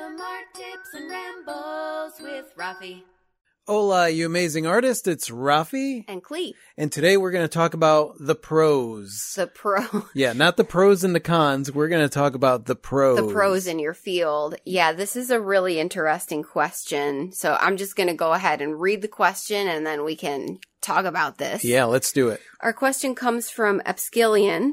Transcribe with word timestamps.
Random 0.00 0.20
art 0.20 0.44
tips 0.54 0.94
and 0.94 1.10
rambles 1.10 2.12
with 2.20 2.56
Rafi 2.56 3.02
Hola, 3.66 4.08
you 4.08 4.24
amazing 4.24 4.66
artist. 4.66 5.06
It's 5.06 5.28
Rafi. 5.28 6.04
and 6.08 6.24
Klee. 6.24 6.54
And 6.78 6.90
today 6.90 7.16
we're 7.16 7.30
going 7.30 7.44
to 7.44 7.48
talk 7.48 7.74
about 7.74 8.14
the 8.18 8.34
pros. 8.34 9.34
The 9.36 9.46
pro, 9.46 10.06
yeah, 10.14 10.32
not 10.32 10.56
the 10.56 10.64
pros 10.64 11.04
and 11.04 11.14
the 11.14 11.20
cons. 11.20 11.70
We're 11.70 11.88
going 11.88 12.02
to 12.02 12.12
talk 12.12 12.34
about 12.34 12.64
the 12.64 12.74
pros. 12.74 13.18
the 13.18 13.32
pros 13.32 13.66
in 13.66 13.78
your 13.78 13.92
field. 13.92 14.54
Yeah, 14.64 14.92
this 14.92 15.16
is 15.16 15.30
a 15.30 15.40
really 15.40 15.78
interesting 15.78 16.42
question. 16.42 17.32
So 17.32 17.56
I'm 17.60 17.76
just 17.76 17.94
going 17.94 18.08
to 18.08 18.14
go 18.14 18.32
ahead 18.32 18.62
and 18.62 18.80
read 18.80 19.02
the 19.02 19.08
question 19.08 19.68
and 19.68 19.86
then 19.86 20.02
we 20.02 20.16
can 20.16 20.60
talk 20.80 21.04
about 21.04 21.36
this. 21.36 21.62
Yeah, 21.62 21.84
let's 21.84 22.10
do 22.10 22.30
it. 22.30 22.40
Our 22.60 22.72
question 22.72 23.14
comes 23.14 23.50
from 23.50 23.80
Epskillion, 23.80 24.72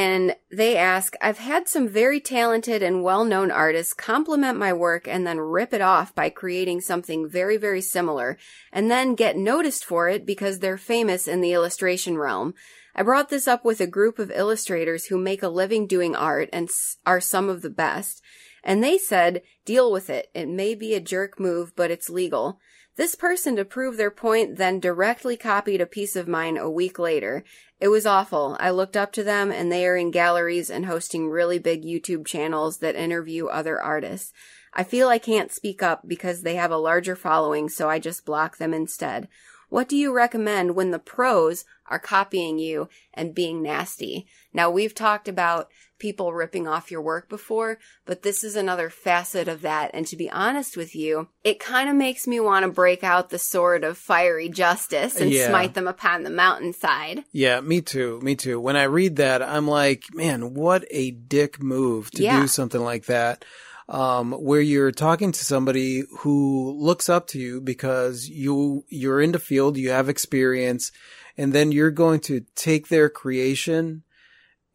and 0.00 0.34
they 0.50 0.78
ask 0.78 1.14
I've 1.20 1.36
had 1.36 1.68
some 1.68 1.86
very 1.86 2.20
talented 2.20 2.82
and 2.82 3.02
well 3.02 3.22
known 3.22 3.50
artists 3.50 3.92
compliment 3.92 4.58
my 4.58 4.72
work 4.72 5.06
and 5.06 5.26
then 5.26 5.38
rip 5.38 5.74
it 5.74 5.82
off 5.82 6.14
by 6.14 6.30
creating 6.30 6.80
something 6.80 7.28
very, 7.28 7.58
very 7.58 7.82
similar, 7.82 8.38
and 8.72 8.90
then 8.90 9.14
get 9.14 9.36
noticed 9.36 9.84
for 9.84 10.08
it 10.08 10.24
because 10.24 10.60
they're 10.60 10.78
famous 10.78 11.28
in 11.28 11.42
the 11.42 11.52
illustration 11.52 12.16
realm. 12.16 12.54
I 12.94 13.02
brought 13.02 13.28
this 13.28 13.46
up 13.46 13.62
with 13.62 13.78
a 13.78 13.86
group 13.86 14.18
of 14.18 14.30
illustrators 14.30 15.04
who 15.04 15.18
make 15.18 15.42
a 15.42 15.50
living 15.50 15.86
doing 15.86 16.16
art 16.16 16.48
and 16.50 16.70
are 17.04 17.20
some 17.20 17.50
of 17.50 17.60
the 17.60 17.68
best, 17.68 18.22
and 18.64 18.82
they 18.82 18.96
said, 18.96 19.42
deal 19.66 19.92
with 19.92 20.08
it. 20.08 20.30
It 20.32 20.48
may 20.48 20.74
be 20.74 20.94
a 20.94 21.00
jerk 21.00 21.38
move, 21.38 21.76
but 21.76 21.90
it's 21.90 22.08
legal. 22.08 22.58
This 23.00 23.14
person, 23.14 23.56
to 23.56 23.64
prove 23.64 23.96
their 23.96 24.10
point, 24.10 24.56
then 24.56 24.78
directly 24.78 25.34
copied 25.34 25.80
a 25.80 25.86
piece 25.86 26.16
of 26.16 26.28
mine 26.28 26.58
a 26.58 26.68
week 26.68 26.98
later. 26.98 27.44
It 27.80 27.88
was 27.88 28.04
awful. 28.04 28.58
I 28.60 28.68
looked 28.68 28.94
up 28.94 29.10
to 29.12 29.24
them, 29.24 29.50
and 29.50 29.72
they 29.72 29.86
are 29.86 29.96
in 29.96 30.10
galleries 30.10 30.68
and 30.68 30.84
hosting 30.84 31.30
really 31.30 31.58
big 31.58 31.82
YouTube 31.82 32.26
channels 32.26 32.80
that 32.80 32.96
interview 32.96 33.46
other 33.46 33.80
artists. 33.80 34.34
I 34.74 34.84
feel 34.84 35.08
I 35.08 35.16
can't 35.16 35.50
speak 35.50 35.82
up 35.82 36.06
because 36.06 36.42
they 36.42 36.56
have 36.56 36.70
a 36.70 36.76
larger 36.76 37.16
following, 37.16 37.70
so 37.70 37.88
I 37.88 38.00
just 38.00 38.26
block 38.26 38.58
them 38.58 38.74
instead. 38.74 39.28
What 39.70 39.88
do 39.88 39.96
you 39.96 40.12
recommend 40.12 40.74
when 40.74 40.90
the 40.90 40.98
pros 40.98 41.64
are 41.88 41.98
copying 41.98 42.58
you 42.58 42.90
and 43.14 43.34
being 43.34 43.62
nasty? 43.62 44.26
Now, 44.52 44.68
we've 44.68 44.94
talked 44.94 45.26
about 45.26 45.70
people 46.00 46.32
ripping 46.32 46.66
off 46.66 46.90
your 46.90 47.00
work 47.02 47.28
before, 47.28 47.78
but 48.04 48.22
this 48.22 48.42
is 48.42 48.56
another 48.56 48.90
facet 48.90 49.46
of 49.46 49.60
that. 49.60 49.92
And 49.94 50.04
to 50.08 50.16
be 50.16 50.28
honest 50.28 50.76
with 50.76 50.96
you, 50.96 51.28
it 51.44 51.60
kind 51.60 51.88
of 51.88 51.94
makes 51.94 52.26
me 52.26 52.40
want 52.40 52.64
to 52.64 52.72
break 52.72 53.04
out 53.04 53.30
the 53.30 53.38
sword 53.38 53.84
of 53.84 53.96
fiery 53.96 54.48
justice 54.48 55.14
and 55.20 55.30
Yeah. 55.30 55.48
smite 55.48 55.74
them 55.74 55.86
upon 55.86 56.24
the 56.24 56.30
mountainside. 56.30 57.22
Yeah, 57.30 57.60
me 57.60 57.80
too. 57.82 58.18
Me 58.22 58.34
too. 58.34 58.58
When 58.58 58.74
I 58.74 58.84
read 58.84 59.16
that, 59.16 59.42
I'm 59.42 59.68
like, 59.68 60.02
man, 60.12 60.54
what 60.54 60.84
a 60.90 61.12
dick 61.12 61.62
move 61.62 62.10
to 62.12 62.22
Yeah. 62.24 62.40
do 62.40 62.48
something 62.48 62.80
like 62.82 63.04
that. 63.06 63.44
Um, 63.88 64.32
where 64.32 64.60
you're 64.60 64.92
talking 64.92 65.32
to 65.32 65.44
somebody 65.44 66.04
who 66.20 66.76
looks 66.78 67.08
up 67.08 67.26
to 67.28 67.38
you 67.40 67.60
because 67.60 68.28
you, 68.28 68.84
you're 68.88 69.20
in 69.20 69.32
the 69.32 69.40
field, 69.40 69.76
you 69.76 69.90
have 69.90 70.08
experience, 70.08 70.92
and 71.36 71.52
then 71.52 71.72
you're 71.72 71.90
going 71.90 72.20
to 72.20 72.44
take 72.54 72.86
their 72.86 73.08
creation 73.08 74.04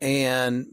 and 0.01 0.65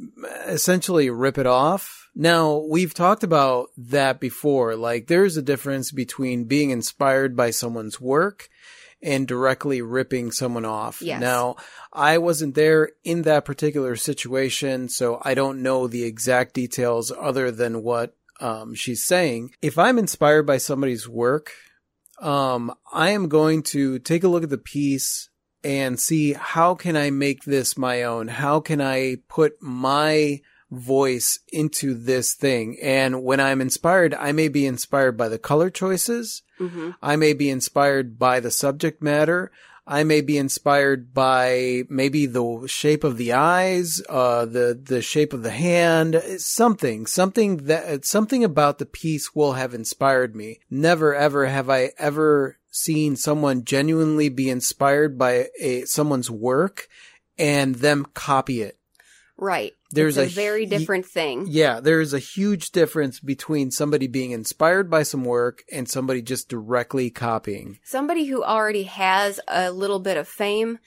essentially 0.46 1.10
rip 1.10 1.38
it 1.38 1.46
off. 1.46 2.08
Now, 2.14 2.64
we've 2.68 2.92
talked 2.92 3.24
about 3.24 3.68
that 3.76 4.20
before. 4.20 4.76
Like, 4.76 5.06
there's 5.06 5.36
a 5.36 5.42
difference 5.42 5.90
between 5.90 6.44
being 6.44 6.70
inspired 6.70 7.36
by 7.36 7.50
someone's 7.50 8.00
work 8.00 8.48
and 9.02 9.26
directly 9.26 9.82
ripping 9.82 10.30
someone 10.30 10.64
off. 10.64 11.02
Yes. 11.02 11.20
Now, 11.20 11.56
I 11.92 12.18
wasn't 12.18 12.54
there 12.54 12.90
in 13.02 13.22
that 13.22 13.44
particular 13.44 13.96
situation, 13.96 14.88
so 14.88 15.20
I 15.22 15.34
don't 15.34 15.62
know 15.62 15.86
the 15.86 16.04
exact 16.04 16.54
details 16.54 17.10
other 17.18 17.50
than 17.50 17.82
what 17.82 18.14
um, 18.40 18.74
she's 18.74 19.04
saying. 19.04 19.52
If 19.60 19.78
I'm 19.78 19.98
inspired 19.98 20.46
by 20.46 20.58
somebody's 20.58 21.08
work, 21.08 21.50
um, 22.20 22.72
I 22.92 23.10
am 23.10 23.28
going 23.28 23.62
to 23.64 23.98
take 23.98 24.22
a 24.22 24.28
look 24.28 24.44
at 24.44 24.50
the 24.50 24.58
piece 24.58 25.28
and 25.64 25.98
see 25.98 26.32
how 26.32 26.74
can 26.74 26.96
I 26.96 27.10
make 27.10 27.44
this 27.44 27.76
my 27.76 28.02
own? 28.02 28.28
How 28.28 28.60
can 28.60 28.80
I 28.80 29.16
put 29.28 29.60
my 29.60 30.40
voice 30.70 31.38
into 31.52 31.94
this 31.94 32.34
thing? 32.34 32.78
And 32.82 33.22
when 33.22 33.40
I'm 33.40 33.60
inspired, 33.60 34.14
I 34.14 34.32
may 34.32 34.48
be 34.48 34.66
inspired 34.66 35.16
by 35.16 35.28
the 35.28 35.38
color 35.38 35.70
choices. 35.70 36.42
hmm 36.58 36.90
I 37.02 37.16
may 37.16 37.32
be 37.32 37.50
inspired 37.50 38.18
by 38.18 38.40
the 38.40 38.50
subject 38.50 39.02
matter. 39.02 39.50
I 39.84 40.04
may 40.04 40.20
be 40.20 40.38
inspired 40.38 41.12
by 41.12 41.82
maybe 41.88 42.26
the 42.26 42.64
shape 42.66 43.02
of 43.02 43.16
the 43.16 43.32
eyes, 43.32 44.00
uh, 44.08 44.44
the, 44.44 44.80
the 44.80 45.02
shape 45.02 45.32
of 45.32 45.42
the 45.42 45.50
hand, 45.50 46.22
something, 46.38 47.04
something 47.06 47.56
that, 47.64 48.04
something 48.04 48.44
about 48.44 48.78
the 48.78 48.86
piece 48.86 49.34
will 49.34 49.54
have 49.54 49.74
inspired 49.74 50.36
me. 50.36 50.60
Never 50.70 51.14
ever 51.16 51.46
have 51.46 51.68
I 51.68 51.90
ever 51.98 52.58
seen 52.72 53.14
someone 53.14 53.64
genuinely 53.64 54.28
be 54.28 54.50
inspired 54.50 55.16
by 55.16 55.48
a, 55.60 55.84
someone's 55.84 56.30
work 56.30 56.88
and 57.38 57.76
them 57.76 58.06
copy 58.14 58.62
it. 58.62 58.78
Right. 59.36 59.74
There's 59.90 60.16
it's 60.16 60.36
a, 60.36 60.40
a 60.40 60.42
very 60.44 60.66
different 60.66 61.04
thing. 61.04 61.46
Yeah, 61.48 61.80
there 61.80 62.00
is 62.00 62.14
a 62.14 62.18
huge 62.18 62.70
difference 62.70 63.20
between 63.20 63.70
somebody 63.70 64.06
being 64.06 64.30
inspired 64.30 64.90
by 64.90 65.02
some 65.02 65.24
work 65.24 65.64
and 65.70 65.88
somebody 65.88 66.22
just 66.22 66.48
directly 66.48 67.10
copying. 67.10 67.78
Somebody 67.84 68.24
who 68.24 68.42
already 68.42 68.84
has 68.84 69.38
a 69.48 69.70
little 69.70 69.98
bit 69.98 70.16
of 70.16 70.26
fame, 70.26 70.78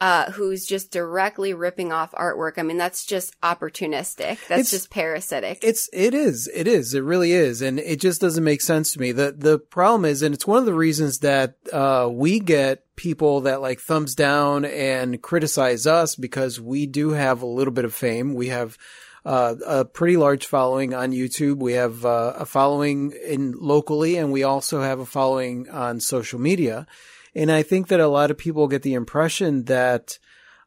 uh, 0.00 0.30
who's 0.32 0.64
just 0.64 0.90
directly 0.90 1.52
ripping 1.52 1.92
off 1.92 2.12
artwork. 2.12 2.54
I 2.56 2.62
mean, 2.62 2.78
that's 2.78 3.04
just 3.04 3.38
opportunistic. 3.42 4.38
That's 4.48 4.60
It's- 4.60 4.70
just 4.70 4.90
parasitic. 4.90 5.58
It's 5.62 5.88
it 5.92 6.14
is 6.14 6.48
it 6.54 6.66
is 6.66 6.94
it 6.94 7.02
really 7.04 7.32
is, 7.32 7.60
and 7.62 7.78
it 7.78 8.00
just 8.00 8.20
doesn't 8.20 8.42
make 8.44 8.60
sense 8.62 8.92
to 8.92 9.00
me. 9.00 9.12
the 9.12 9.34
The 9.36 9.58
problem 9.58 10.04
is, 10.04 10.22
and 10.22 10.34
it's 10.34 10.46
one 10.46 10.58
of 10.58 10.64
the 10.66 10.74
reasons 10.74 11.18
that 11.18 11.56
uh, 11.72 12.08
we 12.10 12.40
get 12.40 12.84
people 12.96 13.42
that 13.42 13.60
like 13.60 13.80
thumbs 13.80 14.14
down 14.14 14.64
and 14.64 15.20
criticize 15.22 15.86
us 15.86 16.16
because 16.16 16.60
we 16.60 16.86
do 16.86 17.10
have 17.10 17.42
a 17.42 17.46
little 17.46 17.72
bit 17.72 17.84
of 17.84 17.94
fame. 17.94 18.34
We 18.34 18.48
have 18.48 18.76
uh, 19.24 19.54
a 19.66 19.84
pretty 19.84 20.16
large 20.16 20.46
following 20.46 20.94
on 20.94 21.12
YouTube. 21.12 21.56
We 21.58 21.74
have 21.74 22.04
uh, 22.06 22.34
a 22.38 22.46
following 22.46 23.12
in 23.26 23.52
locally, 23.52 24.16
and 24.16 24.32
we 24.32 24.42
also 24.44 24.80
have 24.80 24.98
a 24.98 25.04
following 25.06 25.68
on 25.68 26.00
social 26.00 26.38
media. 26.40 26.86
And 27.34 27.50
I 27.50 27.62
think 27.62 27.88
that 27.88 28.00
a 28.00 28.08
lot 28.08 28.30
of 28.30 28.38
people 28.38 28.68
get 28.68 28.82
the 28.82 28.94
impression 28.94 29.64
that 29.64 30.18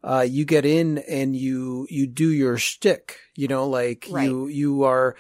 uh, 0.03 0.25
you 0.27 0.45
get 0.45 0.65
in 0.65 0.97
and 0.99 1.35
you 1.35 1.87
you 1.89 2.07
do 2.07 2.29
your 2.29 2.57
shtick. 2.57 3.17
You 3.35 3.47
know, 3.47 3.67
like 3.67 4.07
Right. 4.09 4.25
you 4.25 4.47
you 4.47 4.83
are 4.83 5.15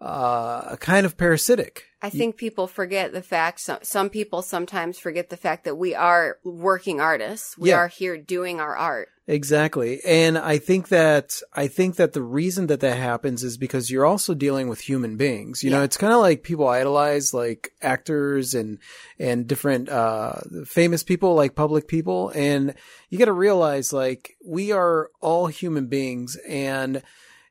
uh, 0.00 0.76
kind 0.76 1.06
of 1.06 1.16
parasitic. 1.16 1.84
I 2.02 2.10
think 2.10 2.36
people 2.36 2.66
forget 2.66 3.12
the 3.12 3.22
fact, 3.22 3.60
some, 3.60 3.78
some 3.82 4.10
people 4.10 4.42
sometimes 4.42 4.98
forget 4.98 5.30
the 5.30 5.36
fact 5.36 5.64
that 5.64 5.76
we 5.76 5.94
are 5.94 6.38
working 6.42 7.00
artists. 7.00 7.56
We 7.56 7.68
Yeah. 7.68 7.76
are 7.76 7.88
here 7.88 8.18
doing 8.18 8.58
our 8.58 8.76
art. 8.76 9.08
Exactly. 9.28 10.00
And 10.04 10.36
I 10.36 10.58
think 10.58 10.88
that, 10.88 11.40
I 11.54 11.68
think 11.68 11.94
that 11.96 12.12
the 12.12 12.22
reason 12.22 12.66
that 12.66 12.80
that 12.80 12.96
happens 12.96 13.44
is 13.44 13.56
because 13.56 13.88
you're 13.88 14.04
also 14.04 14.34
dealing 14.34 14.68
with 14.68 14.80
human 14.80 15.16
beings. 15.16 15.62
You 15.62 15.70
know, 15.70 15.82
it's 15.84 15.96
kind 15.96 16.12
of 16.12 16.18
like 16.20 16.42
people 16.42 16.66
idolize 16.66 17.32
like 17.32 17.70
actors 17.80 18.52
and, 18.52 18.78
and 19.20 19.46
different, 19.46 19.88
uh, 19.88 20.40
famous 20.66 21.04
people, 21.04 21.36
like 21.36 21.54
public 21.54 21.86
people. 21.86 22.30
And 22.34 22.74
you 23.10 23.18
got 23.18 23.26
to 23.26 23.32
realize 23.32 23.92
like 23.92 24.36
we 24.44 24.72
are 24.72 25.08
all 25.20 25.46
human 25.46 25.86
beings 25.86 26.34
and 26.48 27.00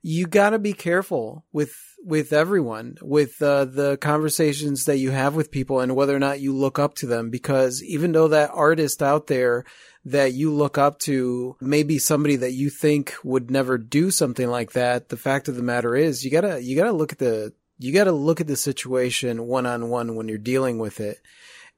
you 0.01 0.25
got 0.25 0.51
to 0.51 0.59
be 0.59 0.73
careful 0.73 1.45
with, 1.51 1.73
with 2.03 2.33
everyone, 2.33 2.97
with 3.01 3.41
uh, 3.41 3.65
the 3.65 3.97
conversations 3.97 4.85
that 4.85 4.97
you 4.97 5.11
have 5.11 5.35
with 5.35 5.51
people 5.51 5.79
and 5.79 5.95
whether 5.95 6.15
or 6.15 6.19
not 6.19 6.39
you 6.39 6.55
look 6.55 6.79
up 6.79 6.95
to 6.95 7.05
them. 7.05 7.29
Because 7.29 7.83
even 7.83 8.11
though 8.11 8.29
that 8.29 8.49
artist 8.51 9.03
out 9.03 9.27
there 9.27 9.63
that 10.05 10.33
you 10.33 10.51
look 10.51 10.79
up 10.79 10.97
to 10.99 11.55
maybe 11.61 11.99
somebody 11.99 12.35
that 12.37 12.53
you 12.53 12.71
think 12.71 13.13
would 13.23 13.51
never 13.51 13.77
do 13.77 14.09
something 14.09 14.49
like 14.49 14.71
that, 14.71 15.09
the 15.09 15.17
fact 15.17 15.47
of 15.47 15.55
the 15.55 15.61
matter 15.61 15.95
is 15.95 16.25
you 16.25 16.31
gotta, 16.31 16.61
you 16.63 16.75
gotta 16.75 16.91
look 16.91 17.11
at 17.11 17.19
the, 17.19 17.53
you 17.77 17.93
gotta 17.93 18.11
look 18.11 18.41
at 18.41 18.47
the 18.47 18.55
situation 18.55 19.45
one 19.45 19.67
on 19.67 19.89
one 19.89 20.15
when 20.15 20.27
you're 20.27 20.39
dealing 20.39 20.79
with 20.79 20.99
it. 20.99 21.19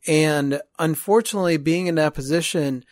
And 0.08 0.62
unfortunately, 0.80 1.58
being 1.58 1.88
in 1.88 1.96
that 1.96 2.14
position, 2.14 2.86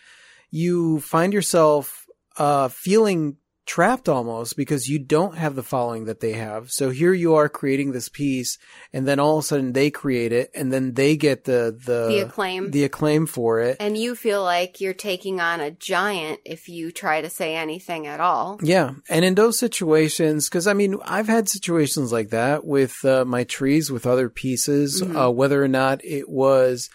you 0.49 0.99
find 0.99 1.33
yourself, 1.33 2.05
uh, 2.37 2.67
feeling 2.69 3.37
trapped 3.71 4.09
almost 4.09 4.57
because 4.57 4.89
you 4.89 4.99
don't 4.99 5.37
have 5.37 5.55
the 5.55 5.63
following 5.63 6.03
that 6.03 6.19
they 6.19 6.33
have. 6.33 6.69
So 6.69 6.89
here 6.89 7.13
you 7.13 7.35
are 7.35 7.47
creating 7.47 7.93
this 7.93 8.09
piece 8.09 8.57
and 8.91 9.07
then 9.07 9.17
all 9.17 9.37
of 9.37 9.45
a 9.45 9.47
sudden 9.47 9.71
they 9.71 9.89
create 9.89 10.33
it 10.33 10.51
and 10.53 10.73
then 10.73 10.93
they 10.93 11.15
get 11.15 11.45
the, 11.45 11.73
the, 11.85 12.07
The 12.09 12.19
acclaim. 12.25 12.71
the 12.71 12.83
acclaim 12.83 13.27
for 13.27 13.61
it. 13.61 13.77
And 13.79 13.97
you 13.97 14.13
feel 14.15 14.43
like 14.43 14.81
you're 14.81 14.93
taking 14.93 15.39
on 15.39 15.61
a 15.61 15.71
giant 15.71 16.41
if 16.43 16.67
you 16.67 16.91
try 16.91 17.21
to 17.21 17.29
say 17.29 17.55
anything 17.55 18.07
at 18.07 18.19
all. 18.19 18.59
Yeah. 18.61 18.95
And 19.09 19.23
in 19.23 19.35
those 19.35 19.57
situations, 19.57 20.49
cause 20.49 20.67
I 20.67 20.73
mean, 20.73 20.97
I've 21.05 21.27
had 21.29 21.47
situations 21.47 22.11
like 22.11 22.31
that 22.31 22.65
with 22.65 23.05
uh, 23.05 23.23
my 23.23 23.45
trees 23.45 23.89
with 23.89 24.05
other 24.05 24.27
pieces, 24.27 25.01
Mhm. 25.01 25.27
uh, 25.27 25.31
whether 25.31 25.63
or 25.63 25.69
not 25.69 26.03
it 26.03 26.27
was 26.27 26.89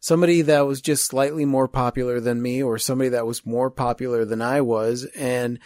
somebody 0.00 0.40
that 0.42 0.62
was 0.66 0.80
just 0.80 1.04
slightly 1.06 1.44
more 1.44 1.68
popular 1.68 2.20
than 2.20 2.40
me 2.40 2.62
or 2.62 2.78
somebody 2.78 3.10
that 3.10 3.26
was 3.26 3.44
more 3.44 3.70
popular 3.70 4.24
than 4.24 4.40
I 4.40 4.62
was. 4.62 5.04
And, 5.14 5.58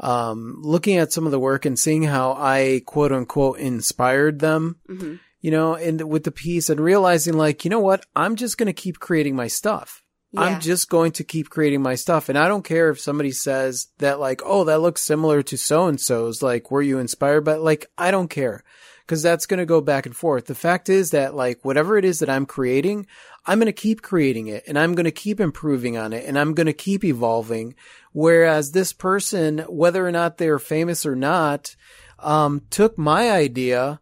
um, 0.00 0.56
looking 0.62 0.96
at 0.96 1.12
some 1.12 1.26
of 1.26 1.32
the 1.32 1.40
work 1.40 1.64
and 1.64 1.78
seeing 1.78 2.02
how 2.02 2.32
I 2.32 2.82
quote 2.86 3.12
unquote 3.12 3.58
inspired 3.58 4.38
them, 4.40 4.76
hmm 4.86 5.16
you 5.42 5.50
know, 5.50 5.74
and 5.74 6.08
with 6.08 6.22
the 6.24 6.30
piece 6.30 6.70
and 6.70 6.80
realizing 6.80 7.34
like, 7.34 7.64
you 7.64 7.70
know 7.70 7.80
what? 7.80 8.06
I'm 8.16 8.36
just 8.36 8.56
going 8.56 8.68
to 8.68 8.72
keep 8.72 9.00
creating 9.00 9.36
my 9.36 9.48
stuff. 9.48 10.02
Yeah. 10.30 10.42
I'm 10.42 10.60
just 10.60 10.88
going 10.88 11.12
to 11.12 11.24
keep 11.24 11.50
creating 11.50 11.82
my 11.82 11.96
stuff. 11.96 12.28
And 12.28 12.38
I 12.38 12.48
don't 12.48 12.64
care 12.64 12.88
if 12.88 13.00
somebody 13.00 13.32
says 13.32 13.88
that 13.98 14.20
like, 14.20 14.40
oh, 14.44 14.64
that 14.64 14.80
looks 14.80 15.02
similar 15.02 15.42
to 15.42 15.58
so 15.58 15.88
and 15.88 16.00
so's. 16.00 16.42
Like, 16.42 16.70
were 16.70 16.80
you 16.80 16.98
inspired 16.98 17.42
by, 17.42 17.56
like, 17.56 17.86
I 17.98 18.10
don't 18.10 18.30
care 18.30 18.62
because 19.12 19.22
that's 19.22 19.44
going 19.44 19.58
to 19.58 19.66
go 19.66 19.82
back 19.82 20.06
and 20.06 20.16
forth. 20.16 20.46
The 20.46 20.54
fact 20.54 20.88
is 20.88 21.10
that 21.10 21.34
like, 21.34 21.62
whatever 21.66 21.98
it 21.98 22.04
is 22.06 22.20
that 22.20 22.30
I'm 22.30 22.46
creating, 22.46 23.06
I'm 23.44 23.58
going 23.58 23.66
to 23.66 23.72
keep 23.74 24.00
creating 24.00 24.46
it 24.46 24.64
and 24.66 24.78
I'm 24.78 24.94
going 24.94 25.04
to 25.04 25.10
keep 25.10 25.38
improving 25.38 25.98
on 25.98 26.14
it 26.14 26.24
and 26.24 26.38
I'm 26.38 26.54
going 26.54 26.66
to 26.66 26.72
keep 26.72 27.04
evolving. 27.04 27.74
Whereas 28.12 28.72
this 28.72 28.94
person, 28.94 29.58
whether 29.68 30.06
or 30.06 30.12
not 30.12 30.38
they're 30.38 30.58
famous 30.58 31.04
or 31.04 31.14
not, 31.14 31.76
um, 32.20 32.62
took 32.70 32.96
my 32.96 33.30
idea 33.30 34.00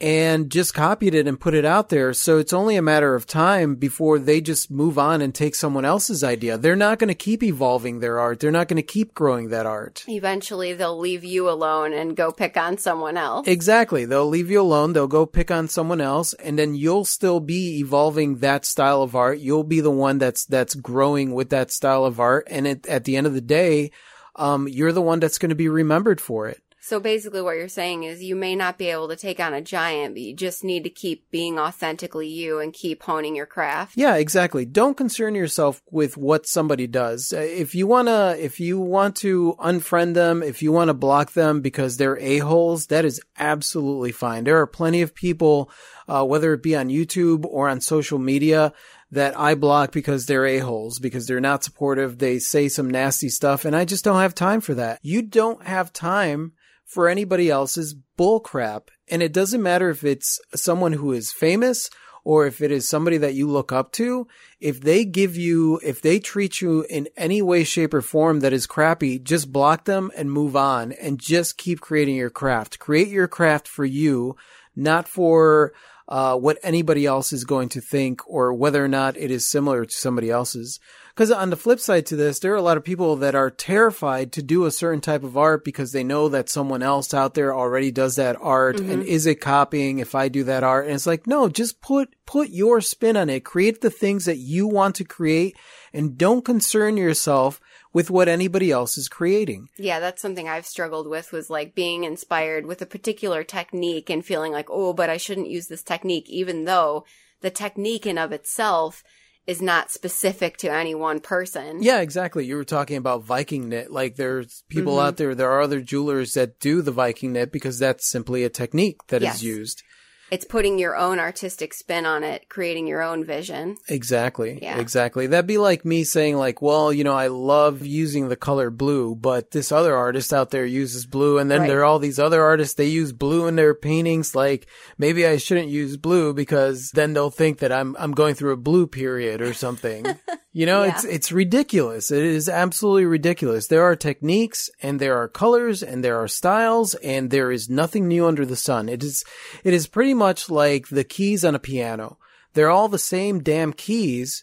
and 0.00 0.50
just 0.50 0.74
copied 0.74 1.14
it 1.14 1.26
and 1.26 1.40
put 1.40 1.54
it 1.54 1.64
out 1.64 1.88
there. 1.88 2.12
So 2.12 2.38
it's 2.38 2.52
only 2.52 2.76
a 2.76 2.82
matter 2.82 3.14
of 3.14 3.26
time 3.26 3.74
before 3.74 4.18
they 4.18 4.40
just 4.40 4.70
move 4.70 4.98
on 4.98 5.20
and 5.20 5.34
take 5.34 5.54
someone 5.54 5.84
else's 5.84 6.22
idea. 6.22 6.56
They're 6.56 6.76
not 6.76 6.98
going 6.98 7.08
to 7.08 7.14
keep 7.14 7.42
evolving 7.42 7.98
their 7.98 8.20
art. 8.20 8.40
They're 8.40 8.50
not 8.50 8.68
going 8.68 8.76
to 8.76 8.82
keep 8.82 9.14
growing 9.14 9.48
that 9.48 9.66
art. 9.66 10.04
Eventually, 10.08 10.72
they'll 10.72 10.98
leave 10.98 11.24
you 11.24 11.50
alone 11.50 11.92
and 11.92 12.16
go 12.16 12.30
pick 12.30 12.56
on 12.56 12.78
someone 12.78 13.16
else. 13.16 13.48
Exactly. 13.48 14.04
They'll 14.04 14.28
leave 14.28 14.50
you 14.50 14.60
alone. 14.60 14.92
They'll 14.92 15.08
go 15.08 15.26
pick 15.26 15.50
on 15.50 15.68
someone 15.68 16.00
else 16.00 16.32
and 16.34 16.58
then 16.58 16.74
you'll 16.74 17.04
still 17.04 17.40
be 17.40 17.78
evolving 17.80 18.36
that 18.36 18.64
style 18.64 19.02
of 19.02 19.16
art. 19.16 19.38
You'll 19.38 19.64
be 19.64 19.80
the 19.80 19.90
one 19.90 20.18
that's, 20.18 20.44
that's 20.44 20.74
growing 20.74 21.34
with 21.34 21.50
that 21.50 21.72
style 21.72 22.04
of 22.04 22.20
art. 22.20 22.46
And 22.50 22.66
it, 22.66 22.86
at 22.86 23.04
the 23.04 23.16
end 23.16 23.26
of 23.26 23.34
the 23.34 23.40
day, 23.40 23.90
um, 24.36 24.68
you're 24.68 24.92
the 24.92 25.02
one 25.02 25.18
that's 25.18 25.38
going 25.38 25.50
to 25.50 25.56
be 25.56 25.68
remembered 25.68 26.20
for 26.20 26.46
it. 26.46 26.62
So 26.88 26.98
basically, 27.00 27.42
what 27.42 27.56
you're 27.56 27.68
saying 27.68 28.04
is 28.04 28.22
you 28.22 28.34
may 28.34 28.56
not 28.56 28.78
be 28.78 28.86
able 28.86 29.08
to 29.08 29.16
take 29.16 29.40
on 29.40 29.52
a 29.52 29.60
giant, 29.60 30.14
but 30.14 30.22
you 30.22 30.32
just 30.34 30.64
need 30.64 30.84
to 30.84 30.88
keep 30.88 31.30
being 31.30 31.58
authentically 31.58 32.28
you 32.28 32.60
and 32.60 32.72
keep 32.72 33.02
honing 33.02 33.36
your 33.36 33.44
craft. 33.44 33.92
Yeah, 33.94 34.14
exactly. 34.14 34.64
Don't 34.64 34.96
concern 34.96 35.34
yourself 35.34 35.82
with 35.90 36.16
what 36.16 36.46
somebody 36.46 36.86
does. 36.86 37.34
Uh, 37.36 37.40
If 37.40 37.74
you 37.74 37.86
wanna, 37.86 38.36
if 38.38 38.58
you 38.58 38.80
want 38.80 39.16
to 39.16 39.54
unfriend 39.58 40.14
them, 40.14 40.42
if 40.42 40.62
you 40.62 40.72
want 40.72 40.88
to 40.88 40.94
block 40.94 41.34
them 41.34 41.60
because 41.60 41.98
they're 41.98 42.18
a-holes, 42.18 42.86
that 42.86 43.04
is 43.04 43.20
absolutely 43.36 44.10
fine. 44.10 44.44
There 44.44 44.58
are 44.58 44.66
plenty 44.66 45.02
of 45.02 45.14
people, 45.14 45.70
uh, 46.08 46.24
whether 46.24 46.54
it 46.54 46.62
be 46.62 46.74
on 46.74 46.88
YouTube 46.88 47.44
or 47.44 47.68
on 47.68 47.82
social 47.82 48.18
media, 48.18 48.72
that 49.10 49.38
I 49.38 49.54
block 49.54 49.92
because 49.92 50.24
they're 50.24 50.46
a-holes, 50.46 50.98
because 51.00 51.26
they're 51.26 51.38
not 51.38 51.64
supportive. 51.64 52.16
They 52.16 52.38
say 52.38 52.68
some 52.68 52.88
nasty 52.88 53.28
stuff 53.28 53.66
and 53.66 53.76
I 53.76 53.84
just 53.84 54.04
don't 54.04 54.22
have 54.22 54.34
time 54.34 54.62
for 54.62 54.72
that. 54.72 55.00
You 55.02 55.20
don't 55.20 55.66
have 55.66 55.92
time 55.92 56.52
for 56.88 57.08
anybody 57.08 57.50
else's 57.50 57.94
bullcrap. 58.18 58.88
And 59.08 59.22
it 59.22 59.32
doesn't 59.32 59.62
matter 59.62 59.90
if 59.90 60.02
it's 60.02 60.40
someone 60.54 60.94
who 60.94 61.12
is 61.12 61.30
famous 61.30 61.90
or 62.24 62.46
if 62.46 62.60
it 62.60 62.72
is 62.72 62.88
somebody 62.88 63.18
that 63.18 63.34
you 63.34 63.46
look 63.46 63.70
up 63.70 63.92
to. 63.92 64.26
If 64.58 64.80
they 64.80 65.04
give 65.04 65.36
you, 65.36 65.78
if 65.84 66.00
they 66.00 66.18
treat 66.18 66.60
you 66.60 66.84
in 66.88 67.08
any 67.16 67.42
way, 67.42 67.62
shape 67.62 67.94
or 67.94 68.00
form 68.00 68.40
that 68.40 68.54
is 68.54 68.66
crappy, 68.66 69.18
just 69.18 69.52
block 69.52 69.84
them 69.84 70.10
and 70.16 70.32
move 70.32 70.56
on 70.56 70.92
and 70.92 71.18
just 71.20 71.58
keep 71.58 71.80
creating 71.80 72.16
your 72.16 72.30
craft. 72.30 72.78
Create 72.78 73.08
your 73.08 73.28
craft 73.28 73.68
for 73.68 73.84
you, 73.84 74.34
not 74.74 75.06
for 75.06 75.72
uh, 76.08 76.34
what 76.34 76.58
anybody 76.62 77.04
else 77.04 77.32
is 77.32 77.44
going 77.44 77.68
to 77.68 77.80
think 77.80 78.22
or 78.26 78.52
whether 78.54 78.82
or 78.82 78.88
not 78.88 79.16
it 79.16 79.30
is 79.30 79.46
similar 79.46 79.84
to 79.84 79.94
somebody 79.94 80.30
else's. 80.30 80.80
Because 81.14 81.30
on 81.30 81.50
the 81.50 81.56
flip 81.56 81.80
side 81.80 82.06
to 82.06 82.16
this, 82.16 82.38
there 82.38 82.52
are 82.52 82.56
a 82.56 82.62
lot 82.62 82.76
of 82.76 82.84
people 82.84 83.16
that 83.16 83.34
are 83.34 83.50
terrified 83.50 84.32
to 84.32 84.42
do 84.42 84.64
a 84.64 84.70
certain 84.70 85.00
type 85.00 85.24
of 85.24 85.36
art 85.36 85.64
because 85.64 85.92
they 85.92 86.04
know 86.04 86.28
that 86.28 86.48
someone 86.48 86.82
else 86.82 87.12
out 87.12 87.34
there 87.34 87.54
already 87.54 87.90
does 87.90 88.14
that 88.16 88.36
art 88.40 88.78
and 88.78 89.02
is 89.02 89.26
it 89.26 89.40
copying 89.40 89.98
if 89.98 90.14
I 90.14 90.28
do 90.28 90.44
that 90.44 90.62
art? 90.62 90.86
And 90.86 90.94
it's 90.94 91.08
like, 91.08 91.26
no, 91.26 91.48
just 91.48 91.82
put, 91.82 92.14
put 92.24 92.50
your 92.50 92.80
spin 92.80 93.16
on 93.16 93.28
it. 93.28 93.44
Create 93.44 93.80
the 93.80 93.90
things 93.90 94.26
that 94.26 94.36
you 94.36 94.68
want 94.68 94.94
to 94.96 95.04
create 95.04 95.56
and 95.92 96.16
don't 96.16 96.44
concern 96.44 96.96
yourself 96.96 97.60
with 97.98 98.12
what 98.12 98.28
anybody 98.28 98.70
else 98.70 98.96
is 98.96 99.08
creating. 99.08 99.66
Yeah, 99.76 99.98
that's 99.98 100.22
something 100.22 100.48
I've 100.48 100.66
struggled 100.66 101.08
with 101.08 101.32
was 101.32 101.50
like 101.50 101.74
being 101.74 102.04
inspired 102.04 102.64
with 102.64 102.80
a 102.80 102.86
particular 102.86 103.42
technique 103.42 104.08
and 104.08 104.24
feeling 104.24 104.52
like, 104.52 104.68
oh, 104.70 104.92
but 104.92 105.10
I 105.10 105.16
shouldn't 105.16 105.50
use 105.50 105.66
this 105.66 105.82
technique, 105.82 106.30
even 106.30 106.64
though 106.64 107.04
the 107.40 107.50
technique 107.50 108.06
in 108.06 108.16
of 108.16 108.30
itself 108.30 109.02
is 109.48 109.60
not 109.60 109.90
specific 109.90 110.58
to 110.58 110.72
any 110.72 110.94
one 110.94 111.18
person. 111.18 111.82
Yeah, 111.82 112.00
exactly. 112.00 112.46
You 112.46 112.54
were 112.54 112.62
talking 112.62 112.98
about 112.98 113.24
Viking 113.24 113.68
knit. 113.68 113.90
Like 113.90 114.14
there's 114.14 114.62
people 114.68 114.98
mm-hmm. 114.98 115.06
out 115.08 115.16
there, 115.16 115.34
there 115.34 115.50
are 115.50 115.62
other 115.62 115.80
jewelers 115.80 116.34
that 116.34 116.60
do 116.60 116.82
the 116.82 116.92
Viking 116.92 117.32
knit 117.32 117.50
because 117.50 117.80
that's 117.80 118.08
simply 118.08 118.44
a 118.44 118.48
technique 118.48 119.00
that 119.08 119.24
is 119.24 119.42
Yes. 119.42 119.42
used. 119.42 119.82
It's 120.30 120.44
putting 120.44 120.78
your 120.78 120.96
own 120.96 121.18
artistic 121.18 121.72
spin 121.72 122.04
on 122.06 122.22
it, 122.22 122.48
creating 122.48 122.86
your 122.86 123.02
own 123.02 123.24
vision. 123.24 123.76
Exactly. 123.88 124.58
Yeah. 124.60 124.78
Exactly. 124.78 125.26
That'd 125.26 125.46
be 125.46 125.58
like 125.58 125.84
me 125.84 126.04
saying 126.04 126.36
like, 126.36 126.60
well, 126.60 126.92
you 126.92 127.02
know, 127.04 127.14
I 127.14 127.28
love 127.28 127.84
using 127.84 128.28
the 128.28 128.36
color 128.36 128.70
blue, 128.70 129.14
but 129.14 129.50
this 129.52 129.72
other 129.72 129.96
artist 129.96 130.32
out 130.32 130.50
there 130.50 130.66
uses 130.66 131.06
blue 131.06 131.38
and 131.38 131.50
then 131.50 131.60
Right. 131.62 131.68
there 131.68 131.80
are 131.80 131.84
all 131.84 131.98
these 131.98 132.18
other 132.18 132.42
artists, 132.42 132.74
they 132.74 132.86
use 132.86 133.12
blue 133.12 133.46
in 133.46 133.56
their 133.56 133.74
paintings. 133.74 134.34
Like 134.34 134.66
maybe 134.98 135.26
I 135.26 135.38
shouldn't 135.38 135.68
use 135.68 135.96
blue 135.96 136.34
because 136.34 136.90
then 136.94 137.14
they'll 137.14 137.30
think 137.30 137.58
that 137.60 137.72
I'm, 137.72 137.96
I'm 137.98 138.12
going 138.12 138.34
through 138.34 138.52
a 138.52 138.56
blue 138.58 138.86
period 138.86 139.40
or 139.40 139.54
something. 139.54 140.04
You 140.58 140.66
know, 140.66 140.82
Yeah. 140.82 140.90
it's, 140.90 141.04
it's 141.04 141.30
ridiculous. 141.30 142.10
It 142.10 142.24
is 142.24 142.48
absolutely 142.48 143.04
ridiculous. 143.04 143.68
There 143.68 143.84
are 143.84 143.94
techniques 143.94 144.68
and 144.82 144.98
there 144.98 145.16
are 145.16 145.28
colors 145.28 145.84
and 145.84 146.02
there 146.02 146.16
are 146.20 146.26
styles 146.26 146.96
and 146.96 147.30
there 147.30 147.52
is 147.52 147.70
nothing 147.70 148.08
new 148.08 148.26
under 148.26 148.44
the 148.44 148.56
sun. 148.56 148.88
It 148.88 149.04
is, 149.04 149.24
it 149.62 149.72
is 149.72 149.86
pretty 149.86 150.14
much 150.14 150.50
like 150.50 150.88
the 150.88 151.04
keys 151.04 151.44
on 151.44 151.54
a 151.54 151.60
piano. 151.60 152.18
They're 152.54 152.70
all 152.70 152.88
the 152.88 152.98
same 152.98 153.38
damn 153.40 153.72
keys, 153.72 154.42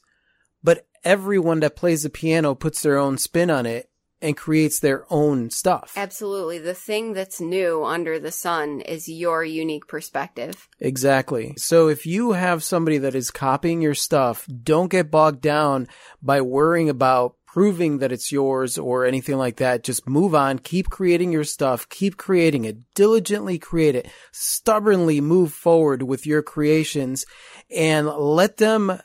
but 0.63 0.87
everyone 1.03 1.59
that 1.59 1.75
plays 1.75 2.03
the 2.03 2.09
piano 2.09 2.55
puts 2.55 2.81
their 2.81 2.97
own 2.97 3.17
spin 3.17 3.49
on 3.51 3.65
it 3.65 3.89
and 4.25 4.35
creates 4.35 4.79
their 4.79 5.05
own 5.11 5.51
stuff. 5.51 5.93
Absolutely. 5.95 6.57
The 6.57 6.73
thing 6.73 7.13
that's 7.13 7.39
new 7.39 7.85
under 7.85 8.17
the 8.17 8.31
sun 8.31 8.81
is 8.81 9.07
your 9.07 9.45
unique 9.45 9.87
perspective. 9.87 10.67
Exactly. 10.79 11.53
So 11.57 11.87
if 11.89 12.07
you 12.07 12.31
have 12.31 12.63
somebody 12.63 12.97
that 12.97 13.13
is 13.13 13.29
copying 13.29 13.81
your 13.81 13.93
stuff, 13.93 14.47
don't 14.63 14.89
get 14.89 15.11
bogged 15.11 15.41
down 15.41 15.87
by 16.23 16.41
worrying 16.41 16.89
about 16.89 17.35
proving 17.55 17.99
that 17.99 18.11
it's 18.11 18.33
yours 18.33 18.77
or 18.77 19.05
anything 19.05 19.37
like 19.37 19.55
that. 19.55 19.81
Just 19.81 20.09
move 20.09 20.35
on, 20.35 20.59
keep 20.59 20.89
creating 20.89 21.31
your 21.31 21.45
stuff, 21.45 21.87
keep 21.87 22.17
creating 22.17 22.65
it, 22.65 22.75
diligently 22.95 23.57
create 23.57 23.95
it, 23.95 24.09
stubbornly 24.33 25.21
move 25.21 25.53
forward 25.53 26.03
with 26.03 26.25
your 26.25 26.41
creations 26.41 27.25
and 27.71 28.07
let 28.07 28.57
them, 28.57 28.99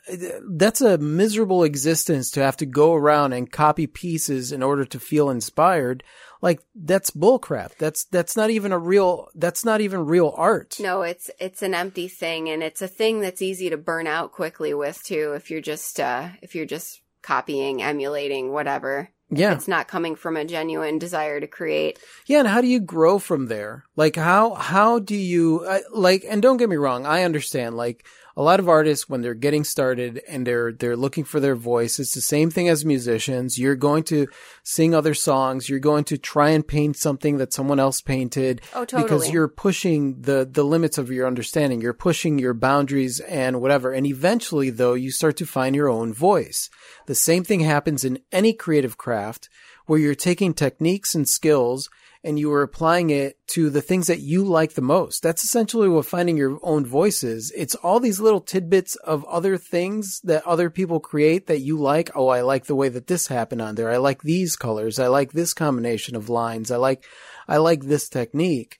that's 0.50 0.80
a 0.80 0.98
miserable 0.98 1.62
existence 1.62 2.28
to 2.32 2.42
have 2.42 2.56
to 2.56 2.66
go 2.66 2.92
around 2.92 3.34
and 3.34 3.52
copy 3.52 3.86
pieces 3.86 4.50
in 4.50 4.64
order 4.64 4.84
to 4.84 4.98
feel 4.98 5.30
inspired. 5.30 6.02
Like 6.42 6.58
that's 6.74 7.12
bullcrap. 7.12 7.76
That's, 7.76 8.06
that's 8.06 8.36
not 8.36 8.50
even 8.50 8.72
a 8.72 8.78
real, 8.78 9.28
that's 9.36 9.64
not 9.64 9.80
even 9.80 10.06
real 10.06 10.34
art. 10.36 10.78
No, 10.80 11.02
it's 11.02 11.30
it's 11.38 11.62
an 11.62 11.74
empty 11.74 12.08
thing 12.08 12.48
and 12.48 12.64
it's 12.64 12.82
a 12.82 12.88
thing 12.88 13.20
that's 13.20 13.42
easy 13.42 13.70
to 13.70 13.76
burn 13.76 14.08
out 14.08 14.32
quickly 14.32 14.74
with 14.74 15.00
too 15.04 15.34
if 15.36 15.52
you're 15.52 15.60
just 15.60 16.00
uh 16.00 16.30
if 16.42 16.56
you're 16.56 16.66
just 16.66 17.00
copying, 17.22 17.82
emulating, 17.82 18.52
whatever. 18.52 19.10
Yeah. 19.32 19.52
It's 19.54 19.68
not 19.68 19.86
coming 19.86 20.16
from 20.16 20.36
a 20.36 20.44
genuine 20.44 20.98
desire 20.98 21.38
to 21.38 21.46
create. 21.46 22.00
Yeah, 22.26 22.40
and 22.40 22.48
how 22.48 22.60
do 22.60 22.66
you 22.66 22.80
grow 22.80 23.18
from 23.20 23.46
there? 23.46 23.84
Like 23.94 24.16
how 24.16 24.54
how 24.54 24.98
do 24.98 25.14
you 25.14 25.64
uh, 25.68 25.78
like 25.92 26.24
and 26.28 26.42
don't 26.42 26.56
get 26.56 26.68
me 26.68 26.76
wrong, 26.76 27.06
I 27.06 27.22
understand 27.22 27.76
like 27.76 28.04
a 28.36 28.42
lot 28.42 28.60
of 28.60 28.68
artists 28.68 29.08
when 29.08 29.20
they're 29.22 29.34
getting 29.34 29.62
started 29.64 30.22
and 30.28 30.46
they're 30.46 30.72
they're 30.72 30.96
looking 30.96 31.22
for 31.24 31.38
their 31.38 31.54
voice, 31.54 32.00
it's 32.00 32.14
the 32.14 32.20
same 32.20 32.50
thing 32.50 32.68
as 32.68 32.84
musicians. 32.84 33.56
You're 33.58 33.76
going 33.76 34.02
to 34.04 34.26
sing 34.64 34.94
other 34.94 35.14
songs, 35.14 35.68
you're 35.68 35.78
going 35.78 36.04
to 36.04 36.18
try 36.18 36.50
and 36.50 36.66
paint 36.66 36.96
something 36.96 37.36
that 37.38 37.52
someone 37.52 37.78
else 37.78 38.00
painted 38.00 38.62
Oh, 38.74 38.84
totally. 38.84 39.02
because 39.04 39.30
you're 39.30 39.48
pushing 39.48 40.22
the 40.22 40.48
the 40.50 40.64
limits 40.64 40.98
of 40.98 41.08
your 41.10 41.28
understanding. 41.28 41.80
You're 41.80 41.92
pushing 41.92 42.38
your 42.40 42.54
boundaries 42.54 43.20
and 43.20 43.60
whatever. 43.60 43.92
And 43.92 44.06
eventually 44.06 44.70
though, 44.70 44.94
you 44.94 45.12
start 45.12 45.36
to 45.36 45.46
find 45.46 45.76
your 45.76 45.88
own 45.88 46.12
voice. 46.12 46.68
The 47.10 47.16
same 47.16 47.42
thing 47.42 47.58
happens 47.58 48.04
in 48.04 48.20
any 48.30 48.52
creative 48.52 48.96
craft 48.96 49.48
where 49.86 49.98
you're 49.98 50.14
taking 50.14 50.54
techniques 50.54 51.12
and 51.12 51.28
skills 51.28 51.90
and 52.22 52.38
you 52.38 52.52
are 52.52 52.62
applying 52.62 53.10
it 53.10 53.36
to 53.48 53.68
the 53.68 53.82
things 53.82 54.06
that 54.06 54.20
you 54.20 54.44
like 54.44 54.74
the 54.74 54.80
most. 54.80 55.20
That's 55.20 55.42
essentially 55.42 55.88
what 55.88 56.06
finding 56.06 56.36
your 56.36 56.60
own 56.62 56.86
voice 56.86 57.24
is. 57.24 57.52
It's 57.56 57.74
all 57.74 57.98
these 57.98 58.20
little 58.20 58.40
tidbits 58.40 58.94
of 58.94 59.24
other 59.24 59.56
things 59.56 60.20
that 60.22 60.46
other 60.46 60.70
people 60.70 61.00
create 61.00 61.48
that 61.48 61.58
you 61.58 61.80
like. 61.80 62.12
Oh, 62.14 62.28
I 62.28 62.42
like 62.42 62.66
the 62.66 62.76
way 62.76 62.88
that 62.90 63.08
this 63.08 63.26
happened 63.26 63.60
on 63.60 63.74
there. 63.74 63.90
I 63.90 63.96
like 63.96 64.22
these 64.22 64.54
colors. 64.54 65.00
I 65.00 65.08
like 65.08 65.32
this 65.32 65.52
combination 65.52 66.14
of 66.14 66.28
lines. 66.28 66.70
I 66.70 66.76
like, 66.76 67.04
I 67.48 67.56
like 67.56 67.82
this 67.82 68.08
technique 68.08 68.78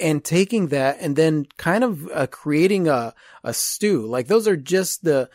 and 0.00 0.24
taking 0.24 0.68
that 0.68 0.96
and 0.98 1.14
then 1.14 1.44
kind 1.58 1.84
of 1.84 2.08
uh, 2.10 2.26
creating 2.26 2.88
a, 2.88 3.12
a 3.44 3.52
stew. 3.52 4.06
Like 4.06 4.28
those 4.28 4.48
are 4.48 4.56
just 4.56 5.04
the, 5.04 5.28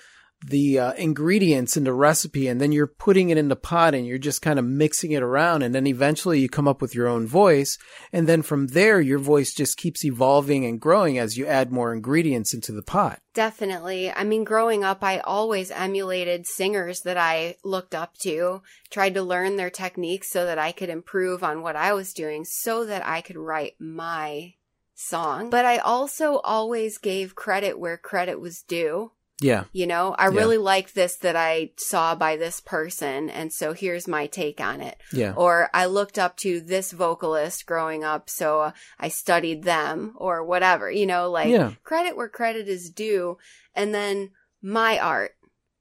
the 0.46 0.80
uh, 0.80 0.94
ingredients 0.94 1.78
in 1.78 1.84
the 1.84 1.94
recipe 1.94 2.48
and 2.48 2.60
then 2.60 2.72
you're 2.72 2.88
putting 2.88 3.30
it 3.30 3.38
in 3.38 3.48
the 3.48 3.56
pot 3.56 3.94
and 3.94 4.08
you're 4.08 4.18
just 4.18 4.42
kind 4.42 4.58
of 4.58 4.66
mixing 4.66 5.12
it 5.12 5.22
around 5.22 5.62
and 5.62 5.76
then 5.76 5.86
eventually 5.86 6.40
you 6.40 6.50
come 6.50 6.68
up 6.68 6.82
with 6.82 6.96
your 6.96 7.08
own 7.08 7.28
voice 7.28 7.78
and 8.12 8.28
then 8.28 8.42
from 8.42 8.68
there 8.68 9.00
your 9.00 9.20
voice 9.20 9.54
just 9.54 9.78
keeps 9.78 10.04
evolving 10.04 10.66
and 10.66 10.82
growing 10.82 11.20
as 11.20 11.38
you 11.38 11.46
add 11.46 11.72
more 11.72 11.94
ingredients 11.94 12.54
into 12.54 12.72
the 12.72 12.82
pot. 12.82 13.20
Definitely. 13.34 14.12
I 14.12 14.24
mean, 14.24 14.44
growing 14.44 14.84
up, 14.84 15.04
I 15.04 15.20
always 15.20 15.72
emulated 15.72 16.48
singers 16.48 17.02
that 17.02 17.18
I 17.18 17.56
looked 17.64 17.96
up 17.96 18.18
to, 18.20 18.62
tried 18.90 19.14
to 19.14 19.24
learn 19.24 19.56
their 19.56 19.70
techniques 19.70 20.30
so 20.30 20.46
that 20.46 20.60
I 20.60 20.72
could 20.74 20.90
improve 20.90 21.44
on 21.44 21.62
what 21.62 21.76
I 21.76 21.94
was 21.94 22.14
doing 22.14 22.44
so 22.44 22.86
that 22.86 23.06
I 23.06 23.22
could 23.22 23.38
write 23.38 23.76
my 23.80 24.56
song. 24.96 25.50
But 25.50 25.66
I 25.66 25.78
also 25.78 26.38
always 26.40 26.98
gave 26.98 27.36
credit 27.36 27.80
where 27.80 27.98
credit 27.98 28.40
was 28.40 28.62
due. 28.62 29.12
Yeah. 29.42 29.64
You 29.74 29.88
know, 29.88 30.16
I 30.18 30.30
Yeah. 30.30 30.38
really 30.40 30.58
like 30.58 30.94
this 30.94 31.18
that 31.18 31.36
I 31.36 31.72
saw 31.78 32.14
by 32.16 32.38
this 32.38 32.62
person, 32.62 33.30
and 33.30 33.52
so 33.52 33.74
here's 33.74 34.08
my 34.08 34.28
take 34.28 34.62
on 34.62 34.82
it. 34.82 34.98
Yeah. 35.12 35.34
Or 35.36 35.70
I 35.74 35.88
looked 35.88 36.20
up 36.20 36.38
to 36.38 36.62
this 36.62 36.92
vocalist 36.92 37.66
growing 37.66 38.04
up, 38.04 38.30
so 38.30 38.72
I 39.00 39.08
studied 39.10 39.64
them, 39.64 40.14
or 40.18 40.44
whatever. 40.44 40.90
You 40.92 41.08
know, 41.08 41.30
like 41.30 41.50
Yeah. 41.50 41.74
credit 41.84 42.16
where 42.16 42.30
credit 42.30 42.68
is 42.68 42.90
due, 42.92 43.38
and 43.74 43.94
then 43.94 44.32
my 44.62 45.00
art, 45.00 45.36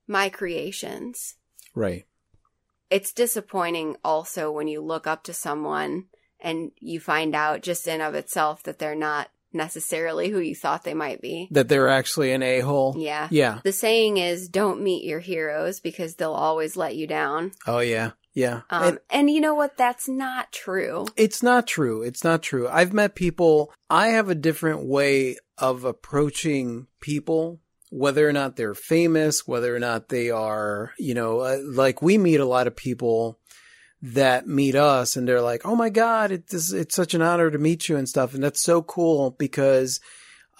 my 0.06 0.30
creations. 0.30 1.36
Right. 1.74 2.06
It's 2.88 3.12
disappointing 3.12 3.96
also 4.02 4.50
when 4.50 4.66
you 4.68 4.80
look 4.80 5.06
up 5.06 5.22
to 5.24 5.32
someone 5.34 6.06
and 6.40 6.72
you 6.80 6.98
find 6.98 7.34
out 7.34 7.60
just 7.60 7.86
in 7.86 8.00
of 8.00 8.14
itself 8.14 8.62
that 8.62 8.78
they're 8.78 8.94
not 8.96 9.30
necessarily 9.52 10.28
who 10.30 10.38
you 10.40 10.54
thought 10.54 10.84
they 10.84 10.94
might 10.94 11.20
be. 11.20 11.48
That 11.50 11.68
they're 11.68 11.88
actually 11.88 12.32
an 12.32 12.42
a-hole. 12.42 12.94
Yeah. 12.98 13.28
Yeah. 13.30 13.60
The 13.64 13.72
saying 13.72 14.16
is 14.18 14.48
don't 14.48 14.82
meet 14.82 15.04
your 15.04 15.20
heroes 15.20 15.80
because 15.80 16.14
they'll 16.14 16.32
always 16.32 16.76
let 16.76 16.96
you 16.96 17.06
down. 17.06 17.52
Oh 17.66 17.80
yeah. 17.80 18.12
Yeah. 18.32 18.62
Um, 18.70 18.82
And 18.84 18.98
and 19.10 19.30
you 19.30 19.40
know 19.40 19.54
what? 19.54 19.76
That's 19.76 20.08
not 20.08 20.52
true. 20.52 21.06
it's 21.16 21.42
not 21.42 21.66
true. 21.66 22.02
It's 22.02 22.22
not 22.22 22.42
true. 22.42 22.68
I've 22.68 22.92
met 22.92 23.14
people. 23.16 23.72
I 23.88 24.08
have 24.08 24.28
a 24.28 24.34
different 24.36 24.86
way 24.86 25.36
of 25.58 25.84
approaching 25.84 26.86
people, 27.00 27.58
whether 27.90 28.28
or 28.28 28.32
not 28.32 28.54
they're 28.54 28.74
famous, 28.74 29.48
whether 29.48 29.74
or 29.74 29.80
not 29.80 30.10
they 30.10 30.30
are, 30.30 30.92
you 30.96 31.12
know, 31.14 31.40
uh, 31.40 31.58
like 31.64 32.02
we 32.02 32.18
meet 32.18 32.38
a 32.38 32.44
lot 32.46 32.68
of 32.68 32.76
people 32.76 33.39
that 34.02 34.46
meet 34.46 34.74
us 34.74 35.16
and 35.16 35.28
they're 35.28 35.42
like, 35.42 35.62
"Oh 35.64 35.76
my 35.76 35.90
god, 35.90 36.30
it's 36.32 36.72
it's 36.72 36.94
such 36.94 37.14
an 37.14 37.22
honor 37.22 37.50
to 37.50 37.58
meet 37.58 37.88
you 37.88 37.96
and 37.96 38.08
stuff." 38.08 38.34
And 38.34 38.42
that's 38.42 38.62
so 38.62 38.82
cool 38.82 39.32
because 39.32 40.00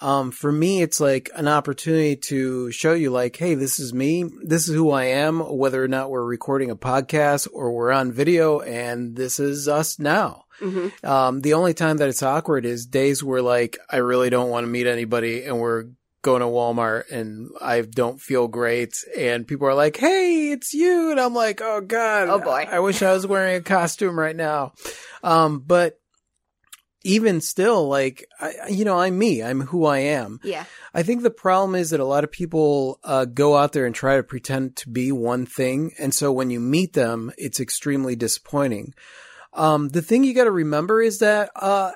um, 0.01 0.31
for 0.31 0.51
me, 0.51 0.81
it's 0.81 0.99
like 0.99 1.29
an 1.35 1.47
opportunity 1.47 2.15
to 2.15 2.71
show 2.71 2.93
you, 2.93 3.11
like, 3.11 3.35
hey, 3.35 3.53
this 3.53 3.79
is 3.79 3.93
me. 3.93 4.25
This 4.43 4.67
is 4.67 4.73
who 4.73 4.89
I 4.89 5.05
am, 5.05 5.39
whether 5.39 5.81
or 5.83 5.87
not 5.87 6.09
we're 6.09 6.25
recording 6.25 6.71
a 6.71 6.75
podcast 6.75 7.47
or 7.53 7.71
we're 7.71 7.91
on 7.91 8.11
video, 8.11 8.61
and 8.61 9.15
this 9.15 9.39
is 9.39 9.67
us 9.67 9.99
now. 9.99 10.45
hmm 10.59 10.87
Um, 11.03 11.41
the 11.41 11.53
only 11.53 11.75
time 11.75 11.97
that 11.97 12.09
it's 12.09 12.23
awkward 12.23 12.65
is 12.65 12.87
days 12.87 13.23
where, 13.23 13.43
like, 13.43 13.77
I 13.91 13.97
really 13.97 14.31
don't 14.31 14.49
want 14.49 14.63
to 14.65 14.71
meet 14.71 14.87
anybody 14.87 15.43
and 15.43 15.59
we're 15.59 15.85
going 16.21 16.41
to 16.41 16.47
Walmart 16.47 17.11
and 17.11 17.49
I 17.59 17.81
don't 17.81 18.21
feel 18.21 18.47
great, 18.47 18.95
and 19.17 19.47
people 19.47 19.67
are 19.67 19.73
like, 19.73 19.97
hey, 19.97 20.51
it's 20.51 20.73
you. 20.73 21.11
And 21.11 21.19
I'm 21.19 21.33
like, 21.33 21.61
oh, 21.61 21.81
God. 21.81 22.29
Oh, 22.29 22.39
boy. 22.39 22.67
I 22.69 22.79
wish 22.79 23.01
I 23.01 23.13
was 23.13 23.25
wearing 23.25 23.55
a 23.55 23.61
costume 23.61 24.17
right 24.17 24.35
now. 24.35 24.73
Um, 25.23 25.59
but 25.59 25.99
even 27.03 27.41
still, 27.41 27.87
like, 27.87 28.27
I, 28.39 28.53
you 28.69 28.85
know, 28.85 28.99
I'm 28.99 29.17
me. 29.17 29.41
I'm 29.41 29.61
who 29.61 29.85
I 29.85 29.99
am. 29.99 30.39
Yeah. 30.43 30.65
I 30.93 31.01
think 31.03 31.23
the 31.23 31.31
problem 31.31 31.73
is 31.73 31.89
that 31.89 31.99
a 31.99 32.05
lot 32.05 32.23
of 32.23 32.31
people 32.31 32.99
uh, 33.03 33.25
go 33.25 33.57
out 33.57 33.73
there 33.73 33.85
and 33.85 33.95
try 33.95 34.17
to 34.17 34.23
pretend 34.23 34.75
to 34.77 34.89
be 34.89 35.11
one 35.11 35.45
thing, 35.45 35.93
and 35.97 36.13
so 36.13 36.31
when 36.31 36.51
you 36.51 36.59
meet 36.59 36.93
them, 36.93 37.31
it's 37.37 37.59
extremely 37.59 38.15
disappointing. 38.15 38.93
Um, 39.53 39.89
the 39.89 40.01
thing 40.01 40.23
you 40.23 40.33
got 40.33 40.43
to 40.43 40.51
remember 40.51 41.01
is 41.01 41.19
that 41.19 41.49
uh, 41.55 41.91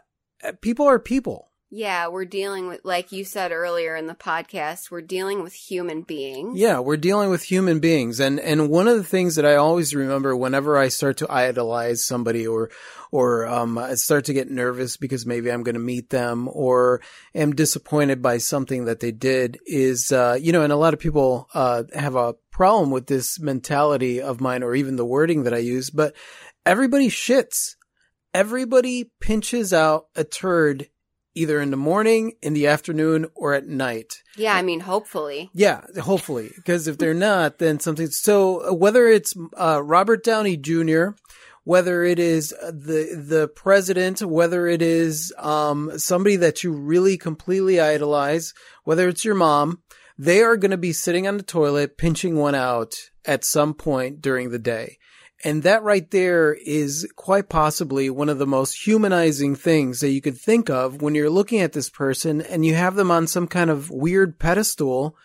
people 0.62 0.88
are 0.88 1.00
people. 1.00 1.51
Yeah. 1.75 2.08
We're 2.08 2.24
dealing 2.24 2.70
with, 2.70 2.86
like 2.86 3.12
you 3.12 3.25
said 3.25 3.51
earlier 3.51 3.98
in 3.98 4.08
the 4.08 4.15
podcast, 4.15 4.89
we're 4.89 5.01
dealing 5.01 5.44
with 5.44 5.53
human 5.53 6.03
beings. 6.03 6.58
Yeah, 6.58 6.79
we're 6.79 6.96
dealing 6.96 7.29
with 7.29 7.44
human 7.44 7.79
beings, 7.79 8.22
and 8.22 8.39
and 8.39 8.70
one 8.70 8.88
of 8.88 8.96
the 8.96 9.03
things 9.03 9.36
that 9.36 9.46
I 9.46 9.55
always 9.55 9.94
remember 9.94 10.38
whenever 10.38 10.77
I 10.77 10.88
start 10.88 11.17
to 11.17 11.29
idolize 11.29 12.05
somebody 12.05 12.48
or 12.48 12.72
or 13.12 13.46
um, 13.46 13.77
I 13.77 13.96
start 13.96 14.24
to 14.25 14.34
get 14.34 14.50
nervous 14.50 14.96
because 14.96 15.25
maybe 15.25 15.51
I'm 15.51 15.63
going 15.63 15.75
to 15.75 15.82
meet 15.82 16.12
them 16.12 16.48
or 16.50 17.01
am 17.34 17.53
disappointed 17.53 18.22
by 18.22 18.38
something 18.38 18.86
that 18.86 19.01
they 19.01 19.12
did 19.12 19.60
is 19.65 20.13
uh, 20.13 20.38
you 20.39 20.53
know, 20.53 20.62
and 20.62 20.72
a 20.72 20.77
lot 20.77 20.94
of 20.94 21.01
people 21.01 21.50
uh, 21.53 21.84
have 21.94 22.15
a 22.15 22.36
problem 22.51 22.89
with 22.89 23.08
this 23.08 23.38
mentality 23.38 24.22
of 24.22 24.39
mine 24.39 24.63
or 24.63 24.75
even 24.75 24.96
the 24.96 25.05
wording 25.05 25.44
that 25.44 25.53
I 25.53 25.58
use, 25.58 25.89
but 25.89 26.15
everybody 26.65 27.10
shits. 27.10 27.75
Everybody 28.34 29.12
pinches 29.22 29.72
out 29.72 30.08
a 30.15 30.25
turd 30.25 30.89
either 31.36 31.60
in 31.62 31.70
the 31.70 31.77
morning, 31.77 32.34
in 32.42 32.54
the 32.54 32.68
afternoon, 32.68 33.27
or 33.36 33.54
at 33.54 33.68
night. 33.68 34.24
Yeah. 34.36 34.56
I 34.56 34.62
mean, 34.62 34.80
hopefully. 34.80 35.50
Yeah, 35.54 35.82
hopefully, 36.01 36.51
because 36.56 36.88
if 36.88 36.98
they're 36.98 37.13
not, 37.13 37.60
then 37.60 37.80
something. 37.80 38.08
So 38.08 38.70
uh, 38.70 38.74
whether 38.74 39.08
it's 39.08 39.36
uh, 39.58 39.84
Robert 39.84 40.24
Downey 40.24 40.58
Jr., 40.58 41.10
whether 41.65 42.04
it 42.04 42.20
is 42.20 42.54
uh, 42.54 42.68
the 42.68 43.22
the 43.27 43.48
president, 43.50 44.22
whether 44.22 44.68
it 44.68 44.82
is 44.82 45.34
um, 45.38 45.98
somebody 45.98 46.38
that 46.38 46.63
you 46.63 46.72
really 46.72 47.18
completely 47.18 47.80
idolize, 47.80 48.54
whether 48.84 49.10
it's 49.10 49.25
your 49.25 49.36
mom, 49.36 49.82
they 50.18 50.42
are 50.42 50.58
going 50.58 50.72
to 50.72 50.77
be 50.77 50.94
sitting 50.94 51.27
on 51.27 51.38
the 51.38 51.44
toilet 51.44 51.98
pinching 51.98 52.38
one 52.38 52.56
out 52.56 53.10
at 53.25 53.44
some 53.44 53.74
point 53.74 54.22
during 54.22 54.51
the 54.51 54.60
day. 54.60 54.98
And 55.46 55.62
that 55.62 55.84
right 55.84 56.10
there 56.10 56.56
is 56.56 57.08
quite 57.16 57.50
possibly 57.50 58.10
one 58.10 58.30
of 58.30 58.40
the 58.40 58.48
most 58.48 58.84
humanizing 58.84 59.56
things 59.56 60.00
that 60.00 60.10
you 60.10 60.20
could 60.20 60.40
think 60.40 60.72
of 60.72 61.04
when 61.04 61.14
you're 61.14 61.30
looking 61.30 61.62
at 61.62 61.72
this 61.72 61.88
person 61.88 62.42
and 62.42 62.66
you 62.66 62.74
have 62.74 62.96
them 62.96 63.12
on 63.12 63.28
some 63.28 63.46
kind 63.46 63.70
of 63.70 63.92
weird 63.92 64.40
pedestal 64.40 65.16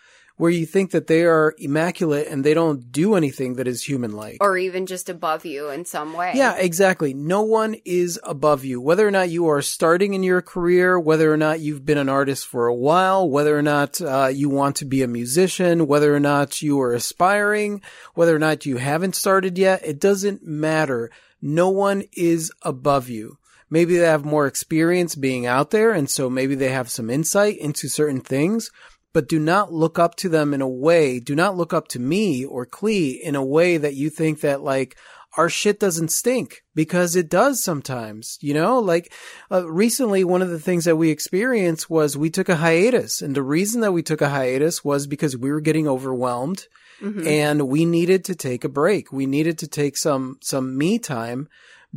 where 0.41 0.49
you 0.49 0.65
think 0.65 0.89
that 0.89 1.05
they 1.05 1.23
are 1.23 1.53
immaculate 1.59 2.27
and 2.27 2.43
they 2.43 2.55
don't 2.55 2.91
do 2.91 3.13
anything 3.13 3.57
that 3.57 3.67
is 3.67 3.83
human 3.83 4.11
like. 4.11 4.37
Or 4.41 4.57
even 4.57 4.87
just 4.87 5.07
above 5.07 5.45
you 5.45 5.69
in 5.69 5.85
some 5.85 6.13
way. 6.13 6.31
Yeah, 6.33 6.55
exactly. 6.57 7.13
No 7.13 7.43
one 7.43 7.75
is 7.85 8.19
above 8.23 8.65
you. 8.65 8.81
Whether 8.81 9.07
or 9.07 9.11
not 9.11 9.29
you 9.29 9.49
are 9.49 9.61
starting 9.61 10.15
in 10.15 10.23
your 10.23 10.41
career, 10.41 10.99
whether 10.99 11.31
or 11.31 11.37
not 11.37 11.59
you've 11.59 11.85
been 11.85 11.99
an 11.99 12.09
artist 12.09 12.47
for 12.47 12.65
a 12.65 12.73
while, 12.73 13.29
whether 13.29 13.55
or 13.55 13.61
not 13.61 14.01
uh, 14.01 14.31
you 14.33 14.49
want 14.49 14.77
to 14.77 14.85
be 14.85 15.03
a 15.03 15.07
musician, 15.07 15.85
whether 15.85 16.15
or 16.15 16.19
not 16.19 16.63
you 16.63 16.81
are 16.81 16.95
aspiring, 16.95 17.83
whether 18.15 18.35
or 18.35 18.39
not 18.39 18.65
you 18.65 18.77
haven't 18.77 19.15
started 19.15 19.59
yet, 19.59 19.85
it 19.85 19.99
doesn't 19.99 20.43
matter. 20.43 21.11
No 21.39 21.69
one 21.69 22.01
is 22.13 22.51
above 22.63 23.09
you. 23.09 23.37
Maybe 23.69 23.97
they 23.97 24.05
have 24.05 24.25
more 24.25 24.47
experience 24.47 25.15
being 25.15 25.45
out 25.45 25.69
there, 25.71 25.91
and 25.91 26.09
so 26.09 26.29
maybe 26.29 26.55
they 26.55 26.71
have 26.71 26.91
some 26.91 27.09
insight 27.09 27.57
into 27.57 27.87
certain 27.87 28.19
things, 28.19 28.69
but 29.13 29.27
do 29.27 29.39
not 29.39 29.73
look 29.73 29.99
up 29.99 30.15
to 30.15 30.29
them 30.29 30.53
in 30.53 30.61
a 30.61 30.67
way, 30.69 31.19
do 31.19 31.35
not 31.35 31.57
look 31.57 31.73
up 31.73 31.87
to 31.89 31.99
me 31.99 32.45
or 32.45 32.65
Klee 32.65 33.19
in 33.19 33.35
a 33.35 33.43
way 33.45 33.77
that 33.77 33.95
you 33.95 34.09
think 34.09 34.41
that 34.41 34.61
like 34.61 34.95
our 35.37 35.49
shit 35.49 35.79
doesn't 35.79 36.11
stink 36.11 36.61
because 36.75 37.15
it 37.15 37.29
does 37.29 37.63
sometimes, 37.63 38.37
you 38.41 38.53
know, 38.53 38.79
like 38.79 39.13
uh, 39.49 39.65
recently 39.69 40.23
one 40.23 40.41
of 40.41 40.49
the 40.49 40.59
things 40.59 40.83
that 40.85 40.97
we 40.97 41.09
experienced 41.09 41.89
was 41.89 42.17
we 42.17 42.29
took 42.29 42.49
a 42.49 42.57
hiatus 42.57 43.21
and 43.21 43.33
the 43.35 43.43
reason 43.43 43.79
that 43.81 43.93
we 43.93 44.03
took 44.03 44.21
a 44.21 44.29
hiatus 44.29 44.83
was 44.83 45.07
because 45.07 45.37
we 45.37 45.49
were 45.51 45.61
getting 45.61 45.87
overwhelmed 45.87 46.67
Mhm. 47.01 47.25
and 47.25 47.67
we 47.67 47.83
needed 47.85 48.23
to 48.25 48.35
take 48.35 48.63
a 48.63 48.69
break. 48.69 49.11
We 49.11 49.25
needed 49.25 49.57
to 49.59 49.67
take 49.67 49.97
some, 49.97 50.37
some 50.41 50.77
me 50.77 50.99
time 50.99 51.47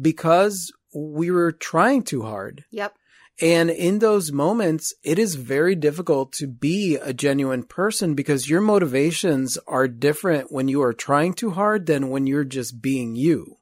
because 0.01 0.73
we 0.95 1.31
were 1.31 1.53
trying 1.53 2.03
too 2.03 2.23
hard. 2.23 2.65
Yep. 2.71 2.95
And 3.41 3.69
in 3.69 3.99
those 3.99 4.31
moments, 4.31 4.95
it 5.03 5.19
is 5.19 5.35
very 5.35 5.75
difficult 5.75 6.33
to 6.35 6.47
be 6.47 6.97
a 6.97 7.13
genuine 7.13 7.65
person 7.65 8.15
because 8.15 8.49
your 8.49 8.61
motivations 8.61 9.59
are 9.67 9.89
different 9.89 10.53
when 10.53 10.69
you 10.69 10.83
are 10.83 10.93
trying 10.93 11.35
too 11.35 11.51
hard 11.51 11.87
than 11.87 12.11
when 12.11 12.27
you're 12.29 12.45
just 12.45 12.81
being 12.81 13.17
you. 13.17 13.59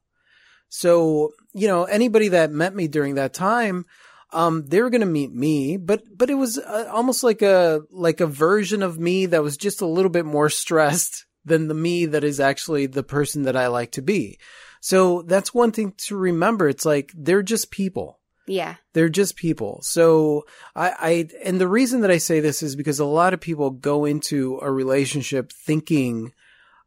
So, 0.69 1.33
you 1.55 1.69
know, 1.69 1.85
anybody 1.85 2.29
that 2.29 2.51
met 2.51 2.75
me 2.75 2.87
during 2.87 3.15
that 3.15 3.33
time, 3.33 3.87
um, 4.33 4.65
they 4.67 4.81
were 4.83 4.91
going 4.91 5.03
to 5.03 5.07
meet 5.07 5.33
me, 5.33 5.79
but, 5.79 6.03
but 6.17 6.29
it 6.29 6.35
was 6.35 6.59
uh, 6.59 6.89
almost 6.91 7.23
like 7.23 7.43
a, 7.43 7.83
like 7.91 8.21
a 8.21 8.27
version 8.27 8.83
of 8.83 8.99
me 8.99 9.27
that 9.27 9.43
was 9.43 9.57
just 9.57 9.81
a 9.81 9.87
little 9.87 10.11
bit 10.11 10.27
more 10.27 10.49
stressed 10.51 11.25
than 11.45 11.69
the 11.69 11.75
me 11.75 12.07
that 12.07 12.25
is 12.25 12.41
actually 12.41 12.87
the 12.87 13.03
person 13.03 13.43
that 13.43 13.57
I 13.57 13.69
like 13.69 13.93
to 13.93 14.03
be. 14.03 14.39
So 14.81 15.23
that's 15.23 15.55
one 15.55 15.73
thing 15.73 15.95
to 16.07 16.17
remember. 16.17 16.69
It's 16.69 16.85
like, 16.85 17.13
they're 17.15 17.43
just 17.43 17.71
people. 17.71 18.19
Yeah. 18.47 18.77
They're 18.93 19.09
just 19.09 19.37
people. 19.37 19.81
So 19.83 20.45
I, 20.75 20.91
I, 20.99 21.29
and 21.45 21.61
the 21.61 21.69
reason 21.69 22.01
that 22.01 22.11
I 22.11 22.19
say 22.19 22.41
this 22.41 22.63
is 22.63 22.77
because 22.77 22.99
a 22.99 23.05
lot 23.05 23.35
of 23.35 23.41
people 23.41 23.71
go 23.71 24.05
into 24.05 24.59
a 24.61 24.71
relationship 24.71 25.53
thinking, 25.53 26.33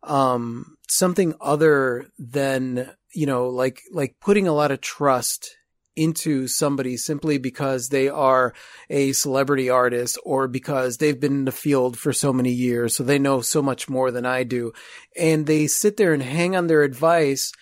um, 0.04 0.78
something 0.88 1.34
other 1.42 2.06
than, 2.20 2.92
you 3.14 3.26
know, 3.26 3.48
like, 3.48 3.82
like 3.92 4.16
putting 4.20 4.48
a 4.48 4.54
lot 4.54 4.72
of 4.72 4.82
trust 4.82 5.56
into 5.96 6.48
somebody 6.48 6.98
simply 6.98 7.38
because 7.38 7.88
they 7.88 8.10
are 8.10 8.54
a 8.90 9.14
celebrity 9.14 9.70
artist 9.70 10.20
or 10.26 10.48
because 10.48 10.98
they've 10.98 11.22
been 11.22 11.32
in 11.32 11.46
the 11.46 11.52
field 11.52 11.98
for 11.98 12.12
so 12.12 12.34
many 12.34 12.52
years, 12.52 12.96
so 12.96 13.04
they 13.04 13.18
know 13.18 13.40
so 13.40 13.62
much 13.62 13.88
more 13.88 14.12
than 14.12 14.26
I 14.26 14.44
do. 14.44 14.74
And 15.18 15.46
they 15.46 15.68
sit 15.68 15.96
there 15.96 16.14
and 16.14 16.22
hang 16.22 16.56
on 16.56 16.68
their 16.68 16.84
advice 16.84 17.54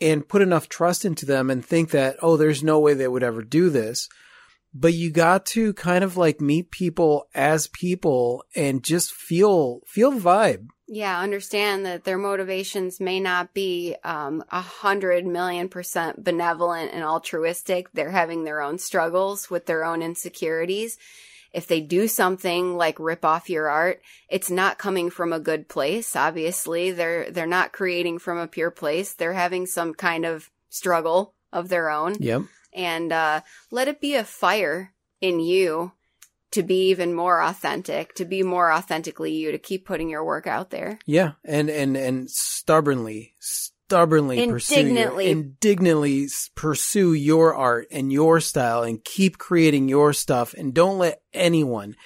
and 0.00 0.28
put 0.28 0.42
enough 0.42 0.68
trust 0.68 1.04
into 1.04 1.26
them 1.26 1.50
and 1.50 1.64
think 1.64 1.90
that, 1.90 2.16
oh, 2.22 2.36
there's 2.36 2.62
no 2.62 2.78
way 2.80 2.94
they 2.94 3.08
would 3.08 3.22
ever 3.22 3.42
do 3.42 3.70
this. 3.70 4.08
But 4.72 4.94
you 4.94 5.10
got 5.10 5.46
to 5.46 5.74
kind 5.74 6.04
of 6.04 6.16
like 6.16 6.40
meet 6.40 6.70
people 6.70 7.26
as 7.34 7.66
people 7.66 8.44
and 8.54 8.84
just 8.84 9.12
feel, 9.12 9.80
feel 9.86 10.12
vibe. 10.12 10.68
Yeah, 10.86 11.20
understand 11.20 11.86
that 11.86 12.02
their 12.02 12.18
motivations 12.18 12.98
may 12.98 13.20
not 13.20 13.54
be 13.54 13.96
um, 14.02 14.42
a 14.50 14.60
hundred 14.60 15.24
million 15.24 15.68
percent 15.68 16.24
benevolent 16.24 16.92
and 16.92 17.04
altruistic. 17.04 17.92
They're 17.92 18.10
having 18.10 18.42
their 18.42 18.60
own 18.60 18.78
struggles 18.78 19.48
with 19.48 19.66
their 19.66 19.84
own 19.84 20.02
insecurities. 20.02 20.98
If 21.52 21.66
they 21.66 21.80
do 21.80 22.06
something 22.08 22.76
like 22.76 22.98
rip 23.00 23.24
off 23.24 23.50
your 23.50 23.68
art, 23.68 24.02
it's 24.28 24.50
not 24.50 24.78
coming 24.78 25.10
from 25.10 25.32
a 25.32 25.40
good 25.40 25.68
place. 25.68 26.14
Obviously, 26.14 26.92
they're 26.92 27.30
they're 27.30 27.46
not 27.46 27.72
creating 27.72 28.18
from 28.18 28.38
a 28.38 28.46
pure 28.46 28.70
place. 28.70 29.12
They're 29.12 29.32
having 29.32 29.66
some 29.66 29.94
kind 29.94 30.24
of 30.24 30.50
struggle 30.68 31.34
of 31.52 31.68
their 31.68 31.90
own. 31.90 32.14
Yep. 32.20 32.42
And 32.72 33.12
uh, 33.12 33.40
let 33.70 33.88
it 33.88 34.00
be 34.00 34.14
a 34.14 34.24
fire 34.24 34.92
in 35.20 35.40
you 35.40 35.92
to 36.52 36.62
be 36.62 36.90
even 36.90 37.14
more 37.14 37.42
authentic, 37.42 38.14
to 38.14 38.24
be 38.24 38.42
more 38.42 38.72
authentically 38.72 39.32
you, 39.32 39.52
to 39.52 39.58
keep 39.58 39.84
putting 39.84 40.08
your 40.08 40.24
work 40.24 40.46
out 40.46 40.70
there. 40.70 40.98
Yeah, 41.06 41.32
and 41.44 41.70
and 41.70 41.96
and 41.96 42.30
stubbornly, 42.30 43.34
stubbornly 43.90 44.38
Indignantly. 44.38 44.54
pursue 44.54 44.94
your, 44.94 45.20
indignantly 45.20 46.28
pursue 46.54 47.12
your 47.12 47.54
art 47.54 47.88
and 47.90 48.12
your 48.12 48.38
style, 48.40 48.82
and 48.84 49.04
keep 49.04 49.36
creating 49.36 49.88
your 49.88 50.12
stuff, 50.12 50.54
and 50.54 50.72
don't 50.72 50.98
let 50.98 51.22
anyone, 51.34 51.96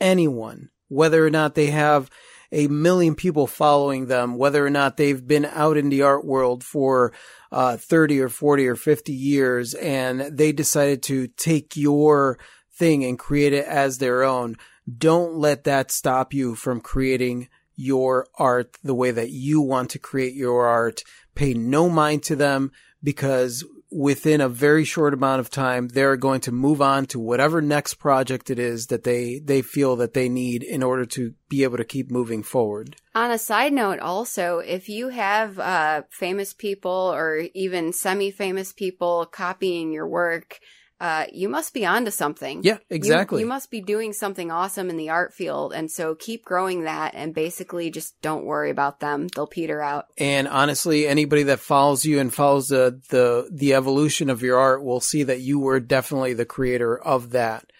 anyone, 0.00 0.70
whether 0.88 1.26
or 1.26 1.30
not 1.30 1.56
they 1.56 1.66
have 1.66 2.08
a 2.52 2.68
million 2.68 3.16
people 3.16 3.48
following 3.48 4.06
them, 4.06 4.36
whether 4.36 4.64
or 4.64 4.70
not 4.70 4.96
they've 4.96 5.26
been 5.26 5.44
out 5.46 5.76
in 5.76 5.88
the 5.88 6.02
art 6.02 6.24
world 6.24 6.62
for 6.62 7.12
uh, 7.50 7.76
30 7.76 8.20
or 8.20 8.28
40 8.28 8.68
or 8.68 8.76
50 8.76 9.12
years 9.12 9.74
and 9.74 10.20
they 10.20 10.52
decided 10.52 11.02
to 11.02 11.26
take 11.26 11.76
your 11.76 12.38
thing 12.72 13.04
and 13.04 13.18
create 13.18 13.52
it 13.52 13.66
as 13.66 13.98
their 13.98 14.22
own. 14.22 14.54
Don't 14.96 15.34
let 15.34 15.64
that 15.64 15.90
stop 15.90 16.32
you 16.32 16.54
from 16.54 16.80
creating 16.80 17.48
your 17.76 18.26
art 18.38 18.76
the 18.82 18.94
way 18.94 19.10
that 19.10 19.30
you 19.30 19.60
want 19.60 19.90
to 19.90 19.98
create 19.98 20.34
your 20.34 20.66
art. 20.66 21.02
Pay 21.34 21.54
no 21.54 21.88
mind 21.88 22.22
to 22.24 22.36
them 22.36 22.72
because 23.02 23.64
within 23.90 24.40
a 24.40 24.48
very 24.48 24.84
short 24.84 25.14
amount 25.14 25.40
of 25.40 25.50
time, 25.50 25.88
they're 25.88 26.16
going 26.16 26.40
to 26.40 26.52
move 26.52 26.82
on 26.82 27.06
to 27.06 27.20
whatever 27.20 27.62
next 27.62 27.94
project 27.94 28.50
it 28.50 28.58
is 28.58 28.88
that 28.88 29.04
they, 29.04 29.38
they 29.38 29.62
feel 29.62 29.96
that 29.96 30.12
they 30.12 30.28
need 30.28 30.62
in 30.62 30.82
order 30.82 31.06
to 31.06 31.34
be 31.48 31.62
able 31.62 31.76
to 31.76 31.84
keep 31.84 32.10
moving 32.10 32.42
forward. 32.42 32.96
On 33.14 33.30
a 33.30 33.38
side 33.38 33.72
note, 33.72 34.00
also, 34.00 34.58
if 34.58 34.88
you 34.88 35.10
have 35.10 35.58
uh, 35.58 36.02
famous 36.10 36.52
people 36.52 36.90
or 36.90 37.44
even 37.54 37.92
semi 37.92 38.30
famous 38.30 38.72
people 38.72 39.26
copying 39.26 39.92
your 39.92 40.08
work, 40.08 40.58
uh, 40.98 41.26
you 41.30 41.48
must 41.48 41.74
be 41.74 41.84
onto 41.84 42.10
something. 42.10 42.62
Yeah, 42.62 42.78
exactly. 42.88 43.40
You, 43.40 43.46
must 43.46 43.70
be 43.70 43.82
doing 43.82 44.14
something 44.14 44.50
awesome 44.50 44.88
in 44.88 44.96
the 44.96 45.10
art 45.10 45.34
field. 45.34 45.74
And 45.74 45.90
so 45.90 46.14
keep 46.14 46.44
growing 46.44 46.84
that 46.84 47.14
and 47.14 47.34
basically 47.34 47.90
just 47.90 48.20
don't 48.22 48.46
worry 48.46 48.70
about 48.70 49.00
them. 49.00 49.28
They'll 49.28 49.46
peter 49.46 49.82
out. 49.82 50.06
And 50.16 50.48
honestly, 50.48 51.06
anybody 51.06 51.44
that 51.44 51.60
follows 51.60 52.06
you 52.06 52.18
and 52.18 52.32
follows 52.32 52.68
the, 52.68 53.00
the, 53.10 53.48
the 53.52 53.74
evolution 53.74 54.30
of 54.30 54.42
your 54.42 54.58
art 54.58 54.82
will 54.82 55.00
see 55.00 55.22
that 55.24 55.40
you 55.40 55.58
were 55.58 55.80
definitely 55.80 56.32
the 56.32 56.46
creator 56.46 56.96
of 56.98 57.30
that 57.30 57.70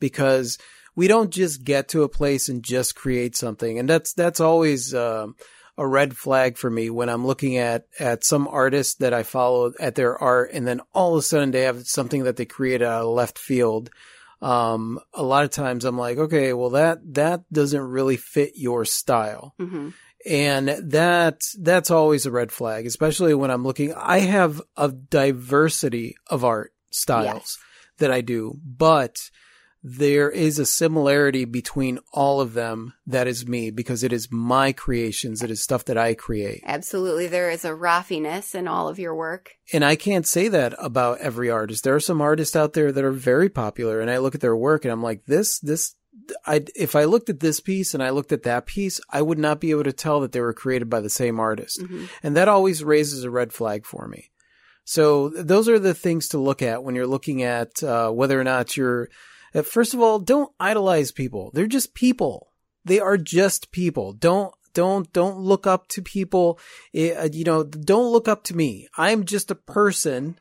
because 0.00 0.56
we 0.96 1.08
don't 1.08 1.30
just 1.30 1.64
get 1.64 1.88
to 1.88 2.04
a 2.04 2.08
place 2.08 2.48
and 2.48 2.62
just 2.62 2.94
create 2.94 3.36
something. 3.36 3.78
And 3.78 3.88
that's, 3.88 4.14
that's 4.14 4.40
always, 4.40 4.94
um, 4.94 5.36
a 5.78 5.86
red 5.86 6.16
flag 6.16 6.58
for 6.58 6.70
me 6.70 6.90
when 6.90 7.08
I'm 7.08 7.26
looking 7.26 7.56
at, 7.56 7.86
at 7.98 8.24
some 8.24 8.46
artist 8.48 8.98
that 9.00 9.14
I 9.14 9.22
follow 9.22 9.72
at 9.80 9.94
their 9.94 10.16
art 10.18 10.50
and 10.52 10.66
then 10.66 10.80
all 10.92 11.14
of 11.14 11.18
a 11.20 11.22
sudden 11.22 11.50
they 11.50 11.62
have 11.62 11.86
something 11.86 12.24
that 12.24 12.36
they 12.36 12.44
create 12.44 12.82
out 12.82 13.02
of 13.02 13.08
left 13.14 13.38
field. 13.38 13.90
Um, 14.42 14.98
a 15.14 15.22
lot 15.22 15.44
of 15.44 15.50
times 15.50 15.84
I'm 15.84 15.96
like, 15.96 16.18
okay, 16.18 16.52
well 16.52 16.70
that, 16.70 16.98
that 17.14 17.44
doesn't 17.52 17.80
really 17.80 18.16
fit 18.16 18.52
your 18.56 18.84
style. 18.84 19.54
hmm 19.58 19.90
And 20.26 20.68
that, 20.68 21.40
that's 21.58 21.90
always 21.90 22.26
a 22.26 22.30
red 22.30 22.52
flag, 22.52 22.86
especially 22.86 23.34
when 23.34 23.50
I'm 23.50 23.64
looking, 23.64 23.94
I 23.94 24.18
have 24.20 24.60
a 24.76 24.88
diversity 24.88 26.16
of 26.28 26.44
art 26.44 26.72
styles 26.90 27.26
Yes. 27.34 27.58
that 27.98 28.10
I 28.10 28.20
do, 28.20 28.58
but 28.64 29.16
there 29.84 30.30
is 30.30 30.60
a 30.60 30.66
similarity 30.66 31.44
between 31.44 31.98
all 32.12 32.40
of 32.40 32.54
them 32.54 32.94
that 33.06 33.26
is 33.26 33.48
me 33.48 33.70
because 33.70 34.04
it 34.04 34.12
is 34.12 34.30
my 34.30 34.70
creations. 34.70 35.42
It 35.42 35.50
is 35.50 35.60
stuff 35.60 35.84
that 35.86 35.98
I 35.98 36.14
create. 36.14 36.62
Absolutely. 36.64 37.26
There 37.26 37.50
is 37.50 37.64
a 37.64 37.70
raffiness 37.70 38.54
in 38.54 38.68
all 38.68 38.88
of 38.88 39.00
your 39.00 39.14
work. 39.14 39.54
And 39.72 39.84
I 39.84 39.96
can't 39.96 40.26
say 40.26 40.46
that 40.48 40.74
about 40.78 41.18
every 41.18 41.50
artist. 41.50 41.82
There 41.82 41.96
are 41.96 42.00
some 42.00 42.20
artists 42.20 42.54
out 42.54 42.74
there 42.74 42.92
that 42.92 43.04
are 43.04 43.10
very 43.12 43.48
popular 43.48 44.00
and 44.00 44.08
I 44.08 44.18
look 44.18 44.36
at 44.36 44.40
their 44.40 44.56
work 44.56 44.84
and 44.84 44.92
I'm 44.92 45.02
like, 45.02 45.24
this, 45.26 45.58
this, 45.58 45.96
I, 46.46 46.64
if 46.76 46.94
I 46.94 47.04
looked 47.04 47.28
at 47.28 47.40
this 47.40 47.58
piece 47.58 47.92
and 47.92 48.04
I 48.04 48.10
looked 48.10 48.30
at 48.30 48.44
that 48.44 48.66
piece, 48.66 49.00
I 49.10 49.20
would 49.20 49.38
not 49.38 49.60
be 49.60 49.72
able 49.72 49.84
to 49.84 49.92
tell 49.92 50.20
that 50.20 50.30
they 50.30 50.40
were 50.40 50.54
created 50.54 50.88
by 50.88 51.00
the 51.00 51.10
same 51.10 51.40
artist. 51.40 51.80
Mhm. 51.82 52.08
And 52.22 52.36
that 52.36 52.48
always 52.48 52.84
raises 52.84 53.24
a 53.24 53.30
red 53.30 53.52
flag 53.52 53.84
for 53.84 54.06
me. 54.06 54.30
So 54.84 55.30
those 55.30 55.68
are 55.68 55.80
the 55.80 55.94
things 55.94 56.28
to 56.28 56.38
look 56.38 56.62
at 56.62 56.84
when 56.84 56.94
you're 56.94 57.06
looking 57.06 57.42
at 57.42 57.82
uh, 57.82 58.10
whether 58.10 58.40
or 58.40 58.44
not 58.44 58.76
you're. 58.76 59.08
Uh, 59.54 59.62
first 59.62 59.94
of 59.94 60.00
all, 60.00 60.18
don't 60.18 60.52
idolize 60.58 61.12
people. 61.12 61.50
They're 61.54 61.66
just 61.66 61.94
people. 61.94 62.52
They 62.84 63.00
are 63.00 63.16
just 63.16 63.70
people. 63.72 64.12
Don't 64.12 64.54
don't 64.74 65.12
don't 65.12 65.38
look 65.38 65.66
up 65.66 65.88
to 65.88 66.02
people. 66.02 66.58
Uh, 66.94 67.28
you 67.32 67.44
know, 67.44 67.62
don't 67.64 68.10
look 68.10 68.28
up 68.28 68.44
to 68.44 68.56
me. 68.56 68.88
I'm 68.96 69.24
just 69.24 69.50
a 69.50 69.54
person 69.54 70.38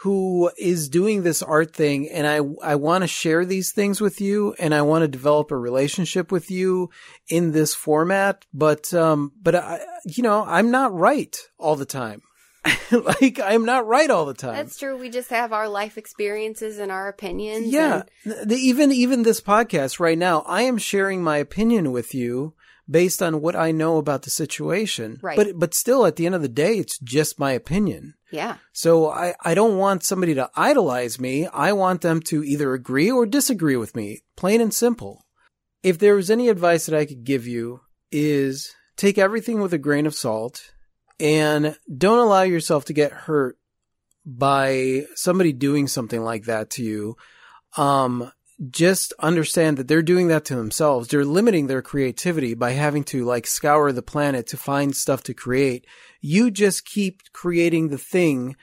who 0.00 0.50
is 0.56 0.88
doing 0.88 1.22
this 1.22 1.42
art 1.42 1.74
thing 1.74 2.08
and 2.08 2.26
I 2.26 2.40
I 2.62 2.76
want 2.76 3.02
to 3.02 3.08
share 3.08 3.44
these 3.44 3.72
things 3.72 4.00
with 4.00 4.20
you 4.20 4.54
and 4.58 4.74
I 4.74 4.80
want 4.82 5.02
to 5.02 5.08
develop 5.08 5.50
a 5.50 5.58
relationship 5.58 6.32
with 6.32 6.50
you 6.50 6.88
in 7.28 7.52
this 7.52 7.74
format 7.74 8.46
but 8.54 8.94
um 8.94 9.32
but 9.42 9.54
I 9.54 9.80
you 10.06 10.22
know 10.22 10.42
I'm 10.46 10.70
not 10.70 10.94
right 10.94 11.36
all 11.58 11.76
the 11.76 11.84
time 11.84 12.22
like 12.90 13.40
I'm 13.42 13.64
not 13.64 13.86
right 13.86 14.10
all 14.10 14.26
the 14.26 14.34
time 14.34 14.54
That's 14.54 14.76
true. 14.78 14.96
We 14.98 15.08
just 15.10 15.30
have 15.30 15.52
our 15.52 15.68
life 15.68 15.96
experiences 15.96 16.78
and 16.78 16.92
our 16.92 17.08
opinions. 17.08 17.66
yeah 17.68 18.02
and- 18.24 18.50
the, 18.50 18.56
even 18.56 18.92
even 18.92 19.22
this 19.22 19.40
podcast 19.40 19.98
right 20.00 20.18
now 20.18 20.40
I 20.46 20.62
am 20.62 20.76
sharing 20.78 21.22
my 21.22 21.38
opinion 21.38 21.92
with 21.92 22.14
you 22.14 22.54
based 22.88 23.22
on 23.22 23.40
what 23.40 23.54
I 23.56 23.70
know 23.70 23.96
about 23.98 24.22
the 24.22 24.30
situation 24.30 25.18
Right. 25.22 25.36
but 25.36 25.58
but 25.58 25.74
still 25.74 26.04
at 26.06 26.16
the 26.16 26.26
end 26.26 26.34
of 26.34 26.42
the 26.42 26.48
day 26.48 26.74
it's 26.78 26.98
just 26.98 27.38
my 27.38 27.52
opinion 27.52 28.14
yeah. 28.32 28.58
So 28.72 29.10
I, 29.10 29.34
I 29.44 29.54
don't 29.54 29.76
want 29.76 30.04
somebody 30.04 30.34
to 30.36 30.48
idolize 30.54 31.18
me. 31.18 31.48
I 31.48 31.72
want 31.72 32.00
them 32.00 32.20
to 32.26 32.44
either 32.44 32.74
agree 32.74 33.10
or 33.10 33.26
disagree 33.26 33.74
with 33.76 33.96
me, 33.96 34.20
plain 34.36 34.60
and 34.60 34.72
simple. 34.72 35.26
If 35.82 35.98
there 35.98 36.14
was 36.14 36.30
any 36.30 36.48
advice 36.48 36.86
that 36.86 36.96
I 36.96 37.06
could 37.06 37.24
give 37.24 37.48
you 37.48 37.80
is 38.12 38.72
take 38.96 39.18
everything 39.18 39.60
with 39.60 39.72
a 39.72 39.78
grain 39.78 40.06
of 40.06 40.14
salt 40.14 40.70
and 41.20 41.76
don't 41.94 42.18
allow 42.18 42.42
yourself 42.42 42.86
to 42.86 42.92
get 42.92 43.12
hurt 43.12 43.58
by 44.24 45.06
somebody 45.14 45.52
doing 45.52 45.86
something 45.86 46.22
like 46.22 46.44
that 46.44 46.70
to 46.70 46.82
you. 46.82 47.16
Um, 47.76 48.32
just 48.70 49.14
understand 49.18 49.78
that 49.78 49.88
they're 49.88 50.02
doing 50.02 50.28
that 50.28 50.44
to 50.46 50.54
themselves. 50.54 51.08
They're 51.08 51.24
limiting 51.24 51.66
their 51.66 51.82
creativity 51.82 52.54
by 52.54 52.72
having 52.72 53.04
to 53.04 53.24
like 53.24 53.46
scour 53.46 53.90
the 53.92 54.02
planet 54.02 54.48
to 54.48 54.56
find 54.56 54.94
stuff 54.94 55.22
to 55.24 55.34
create. 55.34 55.86
You 56.20 56.50
just 56.50 56.84
keep 56.84 57.22
creating 57.32 57.88
the 57.88 57.98
thing 57.98 58.56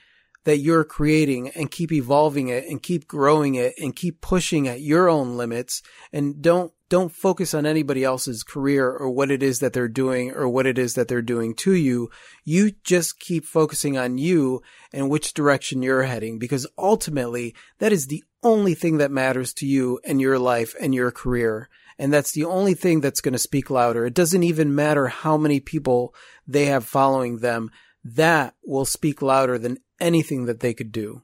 that 0.44 0.58
you're 0.58 0.84
creating 0.84 1.48
and 1.50 1.70
keep 1.70 1.92
evolving 1.92 2.48
it 2.48 2.64
and 2.68 2.82
keep 2.82 3.08
growing 3.08 3.56
it 3.56 3.74
and 3.76 3.94
keep 3.94 4.20
pushing 4.20 4.68
at 4.68 4.80
your 4.80 5.08
own 5.08 5.36
limits 5.36 5.82
and 6.12 6.40
don't 6.40 6.72
don't 6.88 7.12
focus 7.12 7.52
on 7.54 7.66
anybody 7.66 8.02
else's 8.02 8.42
career 8.42 8.90
or 8.90 9.10
what 9.10 9.30
it 9.30 9.42
is 9.42 9.58
that 9.60 9.72
they're 9.72 9.88
doing 9.88 10.32
or 10.32 10.48
what 10.48 10.66
it 10.66 10.78
is 10.78 10.94
that 10.94 11.08
they're 11.08 11.22
doing 11.22 11.54
to 11.54 11.72
you. 11.72 12.10
You 12.44 12.72
just 12.82 13.20
keep 13.20 13.44
focusing 13.44 13.98
on 13.98 14.18
you 14.18 14.62
and 14.92 15.10
which 15.10 15.34
direction 15.34 15.82
you're 15.82 16.04
heading 16.04 16.38
because 16.38 16.66
ultimately 16.78 17.54
that 17.78 17.92
is 17.92 18.06
the 18.06 18.24
only 18.42 18.74
thing 18.74 18.98
that 18.98 19.10
matters 19.10 19.52
to 19.54 19.66
you 19.66 20.00
and 20.04 20.20
your 20.20 20.38
life 20.38 20.74
and 20.80 20.94
your 20.94 21.10
career. 21.10 21.68
And 21.98 22.12
that's 22.12 22.32
the 22.32 22.44
only 22.44 22.74
thing 22.74 23.00
that's 23.00 23.20
going 23.20 23.32
to 23.32 23.38
speak 23.38 23.70
louder. 23.70 24.06
It 24.06 24.14
doesn't 24.14 24.42
even 24.44 24.74
matter 24.74 25.08
how 25.08 25.36
many 25.36 25.60
people 25.60 26.14
they 26.46 26.66
have 26.66 26.84
following 26.84 27.38
them. 27.38 27.70
That 28.04 28.54
will 28.64 28.84
speak 28.84 29.20
louder 29.20 29.58
than 29.58 29.78
anything 30.00 30.46
that 30.46 30.60
they 30.60 30.72
could 30.72 30.92
do. 30.92 31.22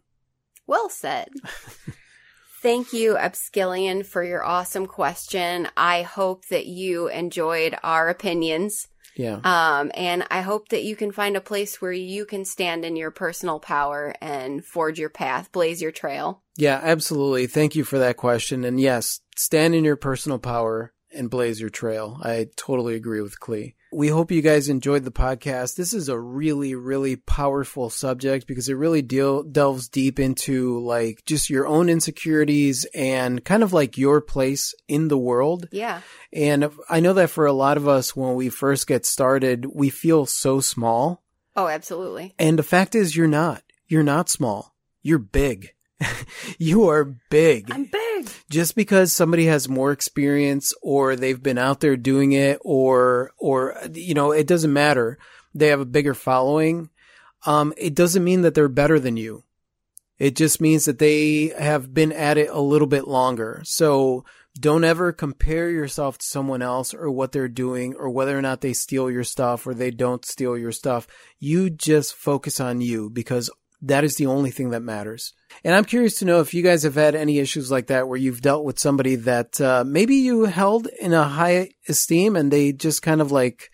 Well 0.67 0.89
said. 0.89 1.29
Thank 2.65 2.95
you, 2.95 3.17
Upskillion, 3.17 4.07
for 4.07 4.25
your 4.25 4.43
awesome 4.43 4.87
question. 4.87 5.69
I 5.77 6.01
hope 6.01 6.47
that 6.47 6.65
you 6.65 7.09
enjoyed 7.09 7.77
our 7.83 8.09
opinions 8.09 8.89
Yeah. 9.17 9.41
Um, 9.45 9.93
and 9.95 10.27
I 10.31 10.41
hope 10.41 10.71
that 10.71 10.83
you 10.83 10.97
can 10.97 11.13
find 11.13 11.37
a 11.37 11.43
place 11.43 11.83
where 11.83 11.93
you 11.93 12.25
can 12.25 12.47
stand 12.47 12.87
in 12.87 12.97
your 12.97 13.11
personal 13.11 13.61
power 13.61 14.15
and 14.23 14.65
forge 14.65 14.99
your 14.99 15.11
path, 15.11 15.53
blaze 15.53 15.83
your 15.83 15.93
trail. 15.93 16.43
Yeah, 16.57 16.81
absolutely. 16.83 17.47
Thank 17.47 17.77
you 17.77 17.85
for 17.85 17.99
that 17.99 18.17
question. 18.17 18.65
And 18.65 18.81
yes, 18.81 19.21
stand 19.37 19.75
in 19.75 19.85
your 19.85 19.97
personal 19.97 20.39
power 20.39 20.94
and 21.15 21.31
blaze 21.31 21.61
your 21.61 21.71
trail. 21.71 22.19
I 22.23 22.49
totally 22.57 22.95
agree 22.95 23.21
with 23.21 23.41
Klee. 23.41 23.75
We 23.93 24.09
hope 24.09 24.33
you 24.33 24.43
guys 24.43 24.69
enjoyed 24.69 25.05
the 25.05 25.13
podcast. 25.13 25.77
This 25.77 25.95
is 25.95 26.09
a 26.09 26.19
really, 26.19 26.75
really 26.75 27.15
powerful 27.15 27.91
subject 27.91 28.47
because 28.47 28.69
it 28.69 28.75
really 28.75 29.03
deal, 29.03 29.45
delves 29.45 29.89
deep 29.89 30.19
into 30.19 30.81
like 30.81 31.23
just 31.27 31.49
your 31.49 31.67
own 31.67 31.89
insecurities 31.89 32.87
and 32.95 33.45
kind 33.45 33.63
of 33.63 33.73
like 33.73 33.97
your 33.97 34.21
place 34.21 34.75
in 34.89 35.09
the 35.09 35.19
world. 35.19 35.69
Yeah. 35.71 36.01
And 36.33 36.71
I 36.89 37.01
know 37.01 37.13
that 37.13 37.31
for 37.31 37.47
a 37.47 37.53
lot 37.53 37.77
of 37.77 37.87
us, 37.87 38.17
when 38.17 38.35
we 38.35 38.49
first 38.49 38.87
get 38.87 39.07
started, 39.07 39.67
we 39.67 39.91
feel 39.91 40.27
so 40.27 40.61
small. 40.61 41.23
Oh, 41.55 41.69
absolutely. 41.69 42.35
And 42.39 42.59
the 42.59 42.65
fact 42.65 42.97
is, 42.97 43.17
you're 43.17 43.29
not. 43.29 43.63
You're 43.87 44.03
not 44.03 44.29
small. 44.29 44.75
You're 45.03 45.19
big. 45.19 45.74
you 46.59 46.89
are 46.89 47.05
big. 47.31 47.71
I'm 47.71 47.85
big. 47.85 48.29
Just 48.51 48.75
because 48.75 49.13
somebody 49.13 49.47
has 49.47 49.69
more 49.69 49.93
experience 49.93 50.73
or 50.83 51.17
they've 51.17 51.43
been 51.43 51.59
out 51.59 51.81
there 51.81 51.97
doing 51.97 52.33
it 52.33 52.59
or, 52.63 53.33
or, 53.39 53.77
you 53.93 54.15
know, 54.15 54.33
it 54.33 54.47
doesn't 54.47 54.73
matter. 54.73 55.19
They 55.55 55.69
have 55.69 55.81
a 55.81 55.87
bigger 55.87 56.15
following. 56.15 56.91
Um, 57.47 57.73
it 57.77 57.95
doesn't 57.95 58.25
mean 58.25 58.43
that 58.43 58.55
they're 58.55 58.69
better 58.69 58.99
than 58.99 59.17
you. 59.17 59.45
It 60.19 60.37
just 60.37 60.61
means 60.61 60.85
that 60.85 60.99
they 60.99 61.53
have 61.59 61.93
been 61.93 62.13
at 62.13 62.39
it 62.39 62.49
a 62.51 62.61
little 62.61 62.87
bit 62.87 63.09
longer. 63.09 63.63
So 63.65 64.25
don't 64.59 64.85
ever 64.85 65.13
compare 65.13 65.71
yourself 65.71 66.19
to 66.19 66.27
someone 66.27 66.63
else 66.63 66.95
or 66.95 67.11
what 67.11 67.33
they're 67.33 67.49
doing 67.49 67.95
or 67.95 68.09
whether 68.09 68.39
or 68.39 68.43
not 68.43 68.61
they 68.61 68.73
steal 68.73 69.11
your 69.11 69.25
stuff 69.25 69.67
or 69.67 69.75
they 69.75 69.91
don't 69.91 70.25
steal 70.25 70.57
your 70.57 70.73
stuff. 70.73 71.09
You 71.41 71.69
just 71.71 72.15
focus 72.15 72.61
on 72.61 72.81
you 72.81 73.11
because 73.11 73.51
that 73.87 74.05
is 74.05 74.17
the 74.17 74.27
only 74.27 74.51
thing 74.51 74.71
that 74.71 74.81
matters. 74.81 75.33
And 75.63 75.75
I'm 75.75 75.85
curious 75.85 76.19
to 76.19 76.25
know 76.25 76.41
if 76.41 76.55
you 76.55 76.63
guys 76.63 76.83
have 76.83 76.95
had 76.95 77.15
any 77.15 77.39
issues 77.39 77.71
like 77.71 77.87
that 77.89 78.09
where 78.09 78.19
you've 78.19 78.41
dealt 78.41 78.65
with 78.65 78.79
somebody 78.79 79.17
that 79.17 79.61
uh, 79.61 79.85
maybe 79.87 80.17
you 80.17 80.45
held 80.45 80.89
in 81.01 81.13
a 81.13 81.25
high 81.25 81.71
esteem 81.89 82.37
and 82.37 82.51
they 82.51 82.73
just 82.73 83.03
kind 83.03 83.21
of 83.21 83.31
like 83.31 83.71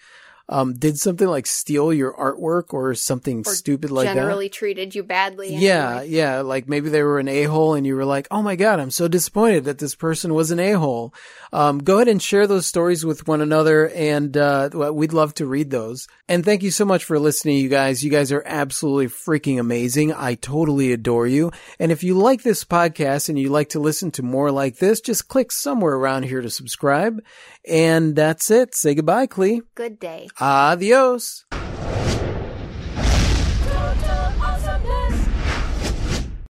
um, 0.50 0.74
did 0.74 0.98
something 0.98 1.28
like 1.28 1.46
steal 1.46 1.92
your 1.92 2.12
artwork 2.12 2.74
or 2.74 2.92
something 2.94 3.44
Or 3.46 3.54
stupid 3.54 3.90
like 3.90 4.06
that. 4.06 4.14
Generally 4.14 4.48
treated 4.50 4.94
you 4.94 5.02
badly. 5.04 5.54
Yeah, 5.54 5.98
anyway. 6.00 6.08
yeah. 6.10 6.40
Like 6.40 6.68
maybe 6.68 6.90
they 6.90 7.02
were 7.04 7.20
an 7.20 7.28
a-hole 7.28 7.74
and 7.74 7.86
you 7.86 7.94
were 7.94 8.04
like, 8.04 8.26
oh 8.32 8.42
my 8.42 8.56
God, 8.56 8.80
I'm 8.80 8.90
so 8.90 9.06
disappointed 9.06 9.64
that 9.64 9.78
this 9.78 9.94
person 9.94 10.34
was 10.34 10.50
an 10.50 10.58
a-hole. 10.58 11.14
Um, 11.52 11.78
go 11.78 11.96
ahead 11.96 12.08
and 12.08 12.20
share 12.20 12.46
those 12.48 12.66
stories 12.66 13.04
with 13.06 13.28
one 13.28 13.40
another 13.40 13.88
and, 13.90 14.36
uh, 14.36 14.68
we'd 14.92 15.12
love 15.12 15.34
to 15.34 15.46
read 15.46 15.70
those. 15.70 16.08
And 16.28 16.44
thank 16.44 16.62
you 16.62 16.70
so 16.72 16.84
much 16.84 17.04
for 17.04 17.18
listening, 17.18 17.58
you 17.58 17.68
guys. 17.68 18.04
You 18.04 18.10
guys 18.10 18.32
are 18.32 18.42
absolutely 18.44 19.06
freaking 19.06 19.58
amazing. 19.60 20.12
I 20.12 20.34
totally 20.34 20.92
adore 20.92 21.26
you. 21.28 21.52
And 21.78 21.92
if 21.92 22.02
you 22.02 22.14
like 22.14 22.42
this 22.42 22.64
podcast 22.64 23.28
and 23.28 23.38
you 23.38 23.50
like 23.50 23.70
to 23.70 23.78
listen 23.80 24.10
to 24.12 24.22
more 24.24 24.50
like 24.50 24.78
this, 24.78 25.00
just 25.00 25.28
click 25.28 25.52
somewhere 25.52 25.94
around 25.94 26.24
here 26.24 26.40
to 26.40 26.50
subscribe. 26.50 27.20
And 27.68 28.16
that's 28.16 28.51
it. 28.51 28.75
Say 28.75 28.94
goodbye, 28.94 29.27
Klee. 29.27 29.61
Good 29.75 29.99
day. 29.99 30.29
Adios. 30.40 31.44